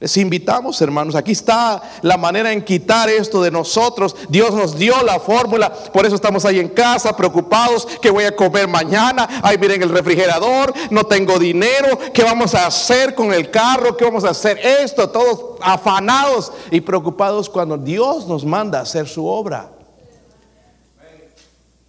Les 0.00 0.16
invitamos, 0.16 0.82
hermanos, 0.82 1.14
aquí 1.14 1.32
está 1.32 1.80
la 2.02 2.16
manera 2.16 2.52
en 2.52 2.64
quitar 2.64 3.08
esto 3.08 3.40
de 3.40 3.50
nosotros. 3.50 4.16
Dios 4.28 4.52
nos 4.52 4.76
dio 4.76 5.00
la 5.02 5.20
fórmula, 5.20 5.72
por 5.72 6.04
eso 6.04 6.16
estamos 6.16 6.44
ahí 6.44 6.58
en 6.58 6.68
casa 6.68 7.16
preocupados, 7.16 7.86
¿qué 8.02 8.10
voy 8.10 8.24
a 8.24 8.34
comer 8.34 8.66
mañana? 8.66 9.40
Ay, 9.42 9.56
miren 9.56 9.82
el 9.82 9.90
refrigerador, 9.90 10.74
no 10.90 11.04
tengo 11.04 11.38
dinero, 11.38 11.98
¿qué 12.12 12.24
vamos 12.24 12.54
a 12.54 12.66
hacer 12.66 13.14
con 13.14 13.32
el 13.32 13.50
carro? 13.50 13.96
¿Qué 13.96 14.04
vamos 14.04 14.24
a 14.24 14.30
hacer? 14.30 14.58
Esto, 14.58 15.08
todos 15.08 15.58
afanados 15.62 16.52
y 16.70 16.80
preocupados 16.80 17.48
cuando 17.48 17.78
Dios 17.78 18.26
nos 18.26 18.44
manda 18.44 18.80
a 18.80 18.82
hacer 18.82 19.08
su 19.08 19.26
obra. 19.26 19.70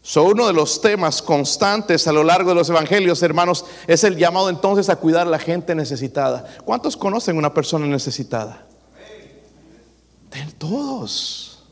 So, 0.08 0.26
uno 0.26 0.46
de 0.46 0.54
los 0.54 0.82
temas 0.82 1.20
constantes 1.20 2.08
a 2.08 2.12
lo 2.12 2.24
largo 2.24 2.50
de 2.50 2.56
los 2.56 2.70
evangelios, 2.70 3.24
hermanos, 3.24 3.66
es 3.88 4.04
el 4.04 4.16
llamado 4.18 4.52
entonces 4.52 4.88
a 4.90 4.98
cuidar 4.98 5.26
a 5.26 5.32
la 5.32 5.40
gente 5.40 5.74
necesitada. 5.74 6.46
¿Cuántos 6.64 6.96
conocen 6.96 7.38
una 7.38 7.52
persona 7.52 7.88
necesitada? 7.88 8.68
Todos. 10.60 11.64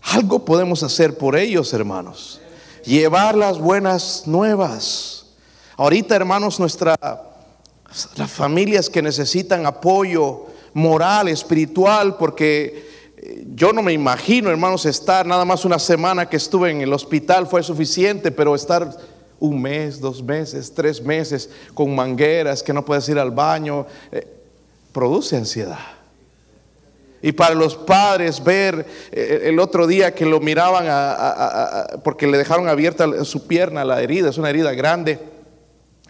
Algo 0.00 0.46
podemos 0.46 0.82
hacer 0.82 1.18
por 1.18 1.36
ellos, 1.36 1.70
hermanos. 1.74 2.40
Llevar 2.86 3.34
las 3.34 3.58
buenas 3.58 4.22
nuevas. 4.24 5.26
Ahorita, 5.76 6.16
hermanos, 6.16 6.58
nuestra 6.58 6.96
las 8.16 8.30
familias 8.30 8.88
que 8.88 9.02
necesitan 9.02 9.66
apoyo 9.66 10.46
moral, 10.72 11.28
espiritual, 11.28 12.16
porque 12.16 12.93
yo 13.54 13.72
no 13.72 13.82
me 13.82 13.92
imagino, 13.92 14.50
hermanos, 14.50 14.84
estar 14.84 15.26
nada 15.26 15.44
más 15.44 15.64
una 15.64 15.78
semana 15.78 16.28
que 16.28 16.36
estuve 16.36 16.70
en 16.70 16.82
el 16.82 16.92
hospital 16.92 17.46
fue 17.46 17.62
suficiente, 17.62 18.30
pero 18.30 18.54
estar 18.54 18.94
un 19.40 19.62
mes, 19.62 20.00
dos 20.00 20.22
meses, 20.22 20.72
tres 20.74 21.02
meses 21.02 21.48
con 21.72 21.94
mangueras, 21.94 22.62
que 22.62 22.72
no 22.72 22.84
puedes 22.84 23.08
ir 23.08 23.18
al 23.18 23.30
baño, 23.30 23.86
eh, 24.12 24.26
produce 24.92 25.36
ansiedad. 25.36 25.78
Y 27.22 27.32
para 27.32 27.54
los 27.54 27.74
padres 27.74 28.44
ver 28.44 28.84
eh, 29.10 29.42
el 29.44 29.58
otro 29.58 29.86
día 29.86 30.14
que 30.14 30.26
lo 30.26 30.40
miraban 30.40 30.86
porque 32.02 32.26
le 32.26 32.36
dejaron 32.36 32.68
abierta 32.68 33.24
su 33.24 33.46
pierna, 33.46 33.84
la 33.84 34.02
herida, 34.02 34.28
es 34.28 34.36
una 34.36 34.50
herida 34.50 34.72
grande, 34.72 35.18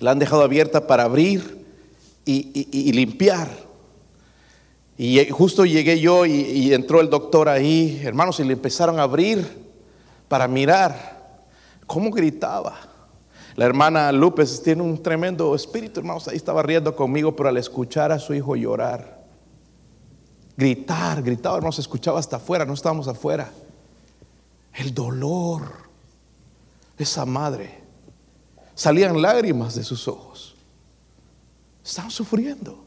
la 0.01 0.11
han 0.11 0.19
dejado 0.19 0.43
abierta 0.43 0.89
para 0.89 1.05
abrir 1.05 1.65
y 2.25 2.93
limpiar. 2.93 3.64
Y 4.97 5.29
justo 5.31 5.65
llegué 5.65 5.99
yo 5.99 6.25
y, 6.25 6.73
entró 6.73 7.01
el 7.01 7.11
doctor 7.11 7.49
ahí, 7.49 8.01
hermanos, 8.05 8.39
y 8.39 8.45
le 8.45 8.53
empezaron 8.53 9.01
a 9.01 9.03
abrir 9.03 9.47
para 10.29 10.47
mirar 10.47 11.45
cómo 11.87 12.11
gritaba. 12.11 12.77
La 13.57 13.65
hermana 13.65 14.13
López 14.13 14.63
tiene 14.63 14.83
un 14.83 15.03
tremendo 15.03 15.55
espíritu, 15.55 16.01
hermanos, 16.01 16.29
ahí 16.29 16.37
estaba 16.37 16.63
riendo 16.63 16.95
conmigo, 16.95 17.35
pero 17.35 17.49
al 17.49 17.57
escuchar 17.57 18.13
a 18.13 18.19
su 18.19 18.35
hijo 18.35 18.57
llorar, 18.57 19.25
gritar, 20.57 21.23
gritaba, 21.23 21.57
hermanos, 21.57 21.79
escuchaba 21.79 22.19
hasta 22.19 22.37
afuera, 22.37 22.65
no 22.65 22.75
estábamos 22.75 23.09
afuera. 23.09 23.51
El 24.75 24.93
dolor 24.93 25.85
esa 26.99 27.25
madre, 27.25 27.81
salían 28.75 29.21
lágrimas 29.21 29.75
de 29.75 29.85
sus 29.85 30.07
ojos. 30.07 30.55
Estaban 31.85 32.11
sufriendo. 32.11 32.84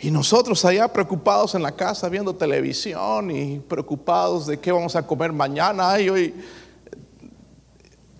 Y 0.00 0.12
nosotros 0.12 0.64
allá 0.64 0.86
preocupados 0.86 1.56
en 1.56 1.62
la 1.62 1.72
casa 1.72 2.08
viendo 2.08 2.32
televisión 2.32 3.32
y 3.32 3.58
preocupados 3.58 4.46
de 4.46 4.60
qué 4.60 4.70
vamos 4.70 4.94
a 4.94 5.04
comer 5.04 5.32
mañana 5.32 6.00
y 6.00 6.08
hoy, 6.08 6.34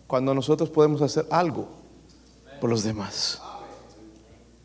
cuando 0.09 0.35
nosotros 0.35 0.69
podemos 0.71 1.01
hacer 1.03 1.25
algo 1.31 1.69
por 2.61 2.69
los 2.69 2.83
demás. 2.83 3.41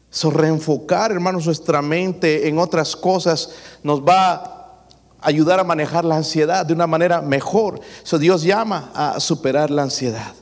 So, 0.10 0.32
reenfocar, 0.32 1.12
hermanos, 1.12 1.46
nuestra 1.46 1.84
mente 1.84 2.48
en 2.48 2.58
otras 2.58 2.96
cosas 2.96 3.52
nos 3.84 4.02
va 4.02 4.34
a 4.34 4.86
ayudar 5.22 5.60
a 5.60 5.64
manejar 5.64 6.06
la 6.06 6.16
ansiedad 6.18 6.66
de 6.66 6.74
una 6.74 6.88
manera 6.88 7.22
mejor. 7.22 7.80
So, 8.02 8.18
Dios 8.18 8.42
llama 8.42 8.92
a 8.96 9.20
superar 9.20 9.70
la 9.70 9.84
ansiedad. 9.84 10.34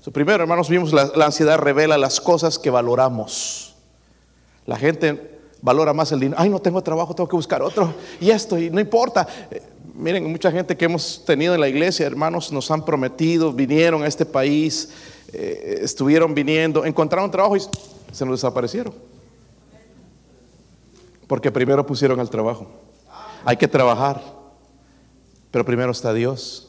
So, 0.00 0.10
primero, 0.10 0.42
hermanos, 0.42 0.68
vimos 0.68 0.92
la, 0.92 1.10
la 1.14 1.26
ansiedad 1.26 1.58
revela 1.58 1.98
las 1.98 2.20
cosas 2.20 2.58
que 2.58 2.70
valoramos. 2.70 3.74
La 4.64 4.76
gente 4.76 5.35
valora 5.66 5.92
más 5.92 6.12
el 6.12 6.20
dinero. 6.20 6.40
Ay, 6.40 6.48
no 6.48 6.60
tengo 6.60 6.80
trabajo, 6.80 7.12
tengo 7.12 7.28
que 7.28 7.34
buscar 7.34 7.60
otro. 7.60 7.92
Y 8.20 8.30
esto, 8.30 8.56
y 8.56 8.70
no 8.70 8.78
importa. 8.78 9.26
Eh, 9.50 9.60
miren, 9.96 10.30
mucha 10.30 10.52
gente 10.52 10.76
que 10.76 10.84
hemos 10.84 11.24
tenido 11.24 11.56
en 11.56 11.60
la 11.60 11.66
iglesia, 11.66 12.06
hermanos, 12.06 12.52
nos 12.52 12.70
han 12.70 12.84
prometido, 12.84 13.52
vinieron 13.52 14.04
a 14.04 14.06
este 14.06 14.24
país, 14.24 14.90
eh, 15.32 15.80
estuvieron 15.82 16.36
viniendo, 16.36 16.84
encontraron 16.84 17.32
trabajo 17.32 17.56
y 17.56 17.60
se 18.12 18.24
nos 18.24 18.38
desaparecieron. 18.38 18.94
Porque 21.26 21.50
primero 21.50 21.84
pusieron 21.84 22.20
al 22.20 22.30
trabajo. 22.30 22.68
Hay 23.44 23.56
que 23.56 23.66
trabajar, 23.66 24.22
pero 25.50 25.64
primero 25.64 25.90
está 25.90 26.14
Dios. 26.14 26.68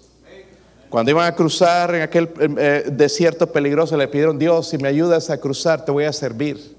Cuando 0.90 1.12
iban 1.12 1.28
a 1.28 1.36
cruzar 1.36 1.94
en 1.94 2.02
aquel 2.02 2.32
eh, 2.58 2.86
desierto 2.92 3.52
peligroso, 3.52 3.96
le 3.96 4.08
pidieron, 4.08 4.40
Dios, 4.40 4.70
si 4.70 4.80
me 4.80 4.88
ayudas 4.88 5.30
a 5.30 5.40
cruzar, 5.40 5.86
te 5.86 5.92
voy 5.92 6.06
a 6.06 6.14
servir. 6.14 6.76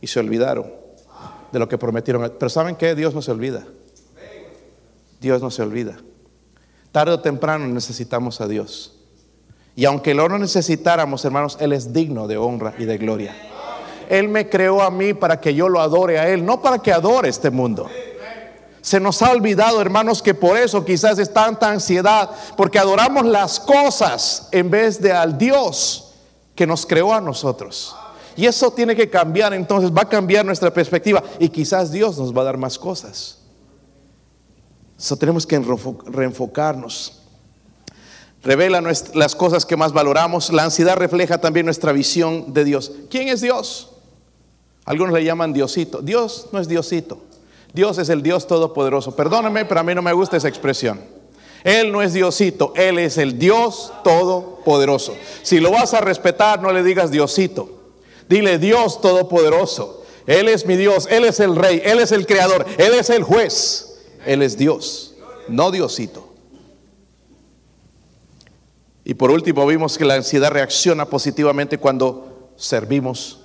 Y 0.00 0.08
se 0.08 0.18
olvidaron 0.18 0.85
de 1.56 1.60
lo 1.60 1.68
que 1.70 1.78
prometieron. 1.78 2.34
Pero 2.38 2.50
¿saben 2.50 2.76
qué? 2.76 2.94
Dios 2.94 3.14
no 3.14 3.22
se 3.22 3.30
olvida. 3.30 3.64
Dios 5.22 5.40
no 5.40 5.50
se 5.50 5.62
olvida. 5.62 5.96
Tarde 6.92 7.12
o 7.12 7.20
temprano 7.20 7.66
necesitamos 7.66 8.42
a 8.42 8.46
Dios. 8.46 8.94
Y 9.74 9.86
aunque 9.86 10.12
lo 10.12 10.28
no 10.28 10.38
necesitáramos, 10.38 11.24
hermanos, 11.24 11.56
Él 11.58 11.72
es 11.72 11.94
digno 11.94 12.26
de 12.26 12.36
honra 12.36 12.74
y 12.78 12.84
de 12.84 12.98
gloria. 12.98 13.34
Él 14.10 14.28
me 14.28 14.50
creó 14.50 14.82
a 14.82 14.90
mí 14.90 15.14
para 15.14 15.40
que 15.40 15.54
yo 15.54 15.70
lo 15.70 15.80
adore 15.80 16.18
a 16.18 16.28
Él, 16.28 16.44
no 16.44 16.60
para 16.60 16.78
que 16.78 16.92
adore 16.92 17.30
este 17.30 17.48
mundo. 17.48 17.88
Se 18.82 19.00
nos 19.00 19.22
ha 19.22 19.30
olvidado, 19.30 19.80
hermanos, 19.80 20.20
que 20.20 20.34
por 20.34 20.58
eso 20.58 20.84
quizás 20.84 21.18
es 21.18 21.32
tanta 21.32 21.70
ansiedad, 21.70 22.30
porque 22.54 22.78
adoramos 22.78 23.24
las 23.24 23.58
cosas 23.60 24.50
en 24.52 24.70
vez 24.70 25.00
de 25.00 25.10
al 25.10 25.38
Dios 25.38 26.12
que 26.54 26.66
nos 26.66 26.84
creó 26.84 27.14
a 27.14 27.20
nosotros. 27.22 27.96
Y 28.36 28.46
eso 28.46 28.70
tiene 28.70 28.94
que 28.94 29.08
cambiar, 29.08 29.54
entonces 29.54 29.90
va 29.90 30.02
a 30.02 30.08
cambiar 30.08 30.44
nuestra 30.44 30.72
perspectiva 30.72 31.22
y 31.38 31.48
quizás 31.48 31.90
Dios 31.90 32.18
nos 32.18 32.36
va 32.36 32.42
a 32.42 32.44
dar 32.44 32.58
más 32.58 32.78
cosas. 32.78 33.38
Eso 34.98 35.16
tenemos 35.16 35.46
que 35.46 35.58
reenfocarnos. 36.06 37.22
Revela 38.42 38.80
las 39.14 39.34
cosas 39.34 39.66
que 39.66 39.76
más 39.76 39.92
valoramos. 39.92 40.52
La 40.52 40.64
ansiedad 40.64 40.96
refleja 40.96 41.38
también 41.38 41.66
nuestra 41.66 41.92
visión 41.92 42.52
de 42.52 42.64
Dios. 42.64 42.92
¿Quién 43.10 43.28
es 43.28 43.40
Dios? 43.40 43.90
Algunos 44.84 45.12
le 45.14 45.24
llaman 45.24 45.52
Diosito. 45.52 46.00
Dios 46.00 46.48
no 46.52 46.60
es 46.60 46.68
Diosito. 46.68 47.18
Dios 47.72 47.98
es 47.98 48.08
el 48.08 48.22
Dios 48.22 48.46
todopoderoso. 48.46 49.16
Perdóname, 49.16 49.64
pero 49.64 49.80
a 49.80 49.82
mí 49.82 49.94
no 49.94 50.02
me 50.02 50.12
gusta 50.12 50.36
esa 50.36 50.48
expresión. 50.48 51.00
Él 51.64 51.90
no 51.90 52.00
es 52.00 52.12
Diosito, 52.12 52.72
Él 52.76 53.00
es 53.00 53.18
el 53.18 53.40
Dios 53.40 53.92
todopoderoso. 54.04 55.16
Si 55.42 55.58
lo 55.58 55.72
vas 55.72 55.92
a 55.94 56.00
respetar, 56.00 56.62
no 56.62 56.72
le 56.72 56.84
digas 56.84 57.10
Diosito. 57.10 57.75
Dile 58.28 58.58
Dios 58.58 59.00
Todopoderoso. 59.00 60.04
Él 60.26 60.48
es 60.48 60.66
mi 60.66 60.76
Dios, 60.76 61.06
Él 61.10 61.24
es 61.24 61.40
el 61.40 61.54
Rey, 61.54 61.80
Él 61.84 62.00
es 62.00 62.12
el 62.12 62.26
Creador, 62.26 62.66
Él 62.78 62.94
es 62.94 63.10
el 63.10 63.22
juez. 63.22 63.82
Él 64.24 64.42
es 64.42 64.56
Dios, 64.56 65.14
no 65.48 65.70
Diosito. 65.70 66.28
Y 69.04 69.14
por 69.14 69.30
último 69.30 69.64
vimos 69.66 69.96
que 69.96 70.04
la 70.04 70.14
ansiedad 70.14 70.50
reacciona 70.50 71.06
positivamente 71.06 71.78
cuando 71.78 72.50
servimos 72.56 73.40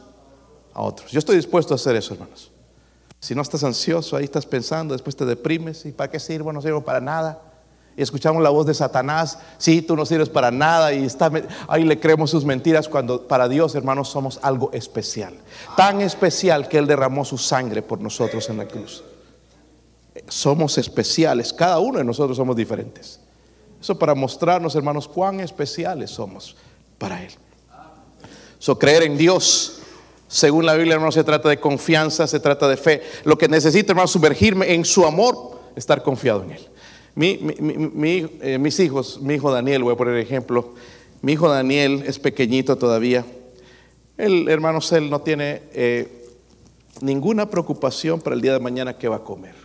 a 0.74 0.82
otros. 0.82 1.12
Yo 1.12 1.20
estoy 1.20 1.36
dispuesto 1.36 1.74
a 1.74 1.76
hacer 1.76 1.96
eso, 1.96 2.16
hermanos. 2.16 2.52
Si 3.20 3.36
no 3.36 3.44
estás 3.44 3.64
ansioso, 3.64 4.18
ahí 4.18 4.24
estás 4.24 4.48
pensando, 4.48 4.96
después 4.96 5.16
te 5.16 5.26
deprimes, 5.26 5.86
¿y 5.86 5.92
para 5.92 6.10
qué 6.10 6.20
sirvo? 6.20 6.52
No 6.52 6.64
sirvo 6.64 6.84
para 6.84 7.00
nada 7.00 7.51
escuchamos 7.98 8.42
la 8.42 8.50
voz 8.50 8.66
de 8.66 8.74
Satanás, 8.74 9.40
sí, 9.58 9.82
tú 9.82 9.96
no 9.96 10.06
sirves 10.06 10.30
para 10.30 10.52
nada 10.52 10.94
y 10.94 11.06
está, 11.06 11.32
ahí 11.68 11.84
le 11.84 12.00
creemos 12.00 12.30
sus 12.30 12.46
mentiras 12.46 12.88
cuando 12.88 13.28
para 13.28 13.48
Dios, 13.48 13.76
hermanos, 13.76 14.10
somos 14.10 14.40
algo 14.42 14.72
especial. 14.74 15.38
Tan 15.76 16.02
especial 16.02 16.68
que 16.68 16.78
Él 16.78 16.88
derramó 16.88 17.26
su 17.26 17.38
sangre 17.38 17.82
por 17.82 18.00
nosotros 18.00 18.50
en 18.50 18.58
la 18.58 18.68
cruz. 18.68 19.04
Somos 20.28 20.78
especiales, 20.78 21.54
cada 21.54 21.80
uno 21.80 21.98
de 21.98 22.04
nosotros 22.04 22.38
somos 22.38 22.56
diferentes. 22.56 23.20
Eso 23.82 23.98
para 23.98 24.14
mostrarnos, 24.14 24.76
hermanos, 24.76 25.08
cuán 25.08 25.40
especiales 25.40 26.12
somos 26.12 26.56
para 26.98 27.24
Él. 27.24 27.32
So, 28.60 28.78
creer 28.78 29.04
en 29.04 29.18
Dios, 29.18 29.80
según 30.28 30.68
la 30.68 30.76
Biblia, 30.76 30.98
no 31.00 31.12
se 31.12 31.24
trata 31.24 31.50
de 31.50 31.60
confianza, 31.60 32.28
se 32.28 32.40
trata 32.40 32.68
de 32.68 32.78
fe. 32.78 33.02
Lo 33.24 33.38
que 33.38 33.48
necesito, 33.48 33.92
hermanos, 33.92 34.12
sumergirme 34.12 34.72
en 34.74 34.86
su 34.86 35.04
amor, 35.04 35.60
estar 35.76 36.04
confiado 36.04 36.44
en 36.44 36.52
Él. 36.52 36.70
Eh, 37.16 38.58
mis 38.60 38.80
hijos, 38.80 39.22
mi 39.22 39.36
hijo 39.36 39.52
Daniel, 39.52 39.84
voy 39.84 39.94
a 39.94 39.98
poner 39.98 40.16
ejemplo, 40.18 40.74
mi 41.22 41.34
hijo 41.34 41.50
Daniel 41.50 42.04
es 42.06 42.20
pequeñito 42.20 42.78
todavía. 42.78 43.26
El 44.18 44.48
hermano 44.50 44.80
él 44.92 45.10
no 45.10 45.22
tiene 45.22 45.64
eh, 45.74 46.28
ninguna 47.02 47.50
preocupación 47.50 48.22
para 48.22 48.36
el 48.36 48.42
día 48.42 48.54
de 48.54 48.60
mañana 48.60 48.98
que 48.98 49.08
va 49.08 49.18
a 49.18 49.24
comer. 49.24 49.56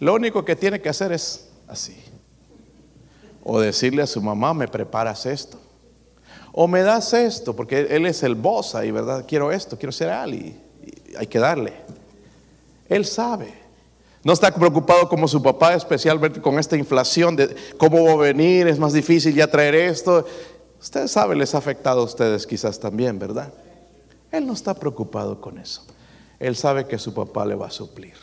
Lo 0.00 0.14
único 0.14 0.44
que 0.44 0.56
tiene 0.56 0.80
que 0.80 0.88
hacer 0.88 1.12
es 1.12 1.48
así. 1.68 1.96
O 3.42 3.60
decirle 3.60 4.02
a 4.02 4.06
su 4.06 4.20
mamá, 4.20 4.52
me 4.54 4.68
preparas 4.68 5.24
esto. 5.24 5.58
O 6.52 6.66
me 6.66 6.82
das 6.82 7.12
esto, 7.12 7.54
porque 7.54 7.80
él 7.90 8.06
es 8.06 8.22
el 8.22 8.34
boss 8.34 8.74
ahí, 8.74 8.90
¿verdad? 8.90 9.24
Quiero 9.28 9.52
esto, 9.52 9.78
quiero 9.78 9.92
ser 9.92 10.10
Ali. 10.10 10.56
Hay 11.16 11.26
que 11.26 11.38
darle. 11.38 11.74
Él 12.88 13.04
sabe. 13.04 13.65
No 14.26 14.32
está 14.32 14.52
preocupado 14.52 15.08
como 15.08 15.28
su 15.28 15.40
papá, 15.40 15.74
especialmente 15.74 16.40
con 16.40 16.58
esta 16.58 16.76
inflación 16.76 17.36
de 17.36 17.54
cómo 17.78 18.02
va 18.06 18.10
a 18.14 18.16
venir, 18.16 18.66
es 18.66 18.76
más 18.76 18.92
difícil 18.92 19.32
ya 19.32 19.48
traer 19.48 19.76
esto. 19.76 20.26
Ustedes 20.80 21.12
saben, 21.12 21.38
les 21.38 21.54
ha 21.54 21.58
afectado 21.58 22.00
a 22.00 22.02
ustedes 22.04 22.44
quizás 22.44 22.80
también, 22.80 23.20
¿verdad? 23.20 23.52
Él 24.32 24.44
no 24.44 24.52
está 24.52 24.74
preocupado 24.74 25.40
con 25.40 25.58
eso. 25.58 25.86
Él 26.40 26.56
sabe 26.56 26.88
que 26.88 26.98
su 26.98 27.14
papá 27.14 27.46
le 27.46 27.54
va 27.54 27.68
a 27.68 27.70
suplir. 27.70 28.14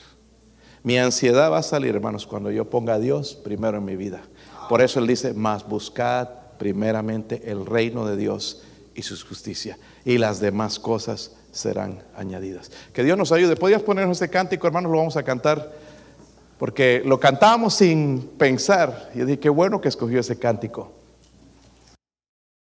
Mi 0.83 0.97
ansiedad 0.97 1.49
va 1.49 1.59
a 1.59 1.63
salir, 1.63 1.95
hermanos, 1.95 2.27
cuando 2.27 2.51
yo 2.51 2.69
ponga 2.69 2.95
a 2.95 2.99
Dios 2.99 3.35
primero 3.35 3.77
en 3.77 3.85
mi 3.85 3.95
vida. 3.95 4.23
Por 4.67 4.81
eso 4.81 4.99
Él 4.99 5.07
dice, 5.07 5.33
más 5.33 5.65
buscad 5.65 6.27
primeramente 6.57 7.49
el 7.49 7.65
reino 7.65 8.05
de 8.05 8.17
Dios 8.17 8.61
y 8.93 9.03
su 9.03 9.15
justicia. 9.25 9.77
Y 10.03 10.17
las 10.17 10.41
demás 10.41 10.79
cosas 10.79 11.31
serán 11.53 12.03
añadidas. 12.13 12.71
Que 12.91 13.05
Dios 13.05 13.17
nos 13.17 13.31
ayude. 13.31 13.55
¿Podrías 13.55 13.83
ponernos 13.83 14.17
este 14.17 14.29
cántico, 14.29 14.67
hermanos? 14.67 14.91
Lo 14.91 14.97
vamos 14.97 15.15
a 15.15 15.23
cantar 15.23 15.82
porque 16.63 17.01
lo 17.03 17.19
cantamos 17.19 17.73
sin 17.73 18.21
pensar. 18.37 19.09
Y 19.13 19.19
yo 19.19 19.25
dije, 19.25 19.37
qué 19.37 19.49
bueno 19.49 19.81
que 19.81 19.89
escogió 19.89 20.21
ese 20.21 20.39
cántico. 20.39 20.93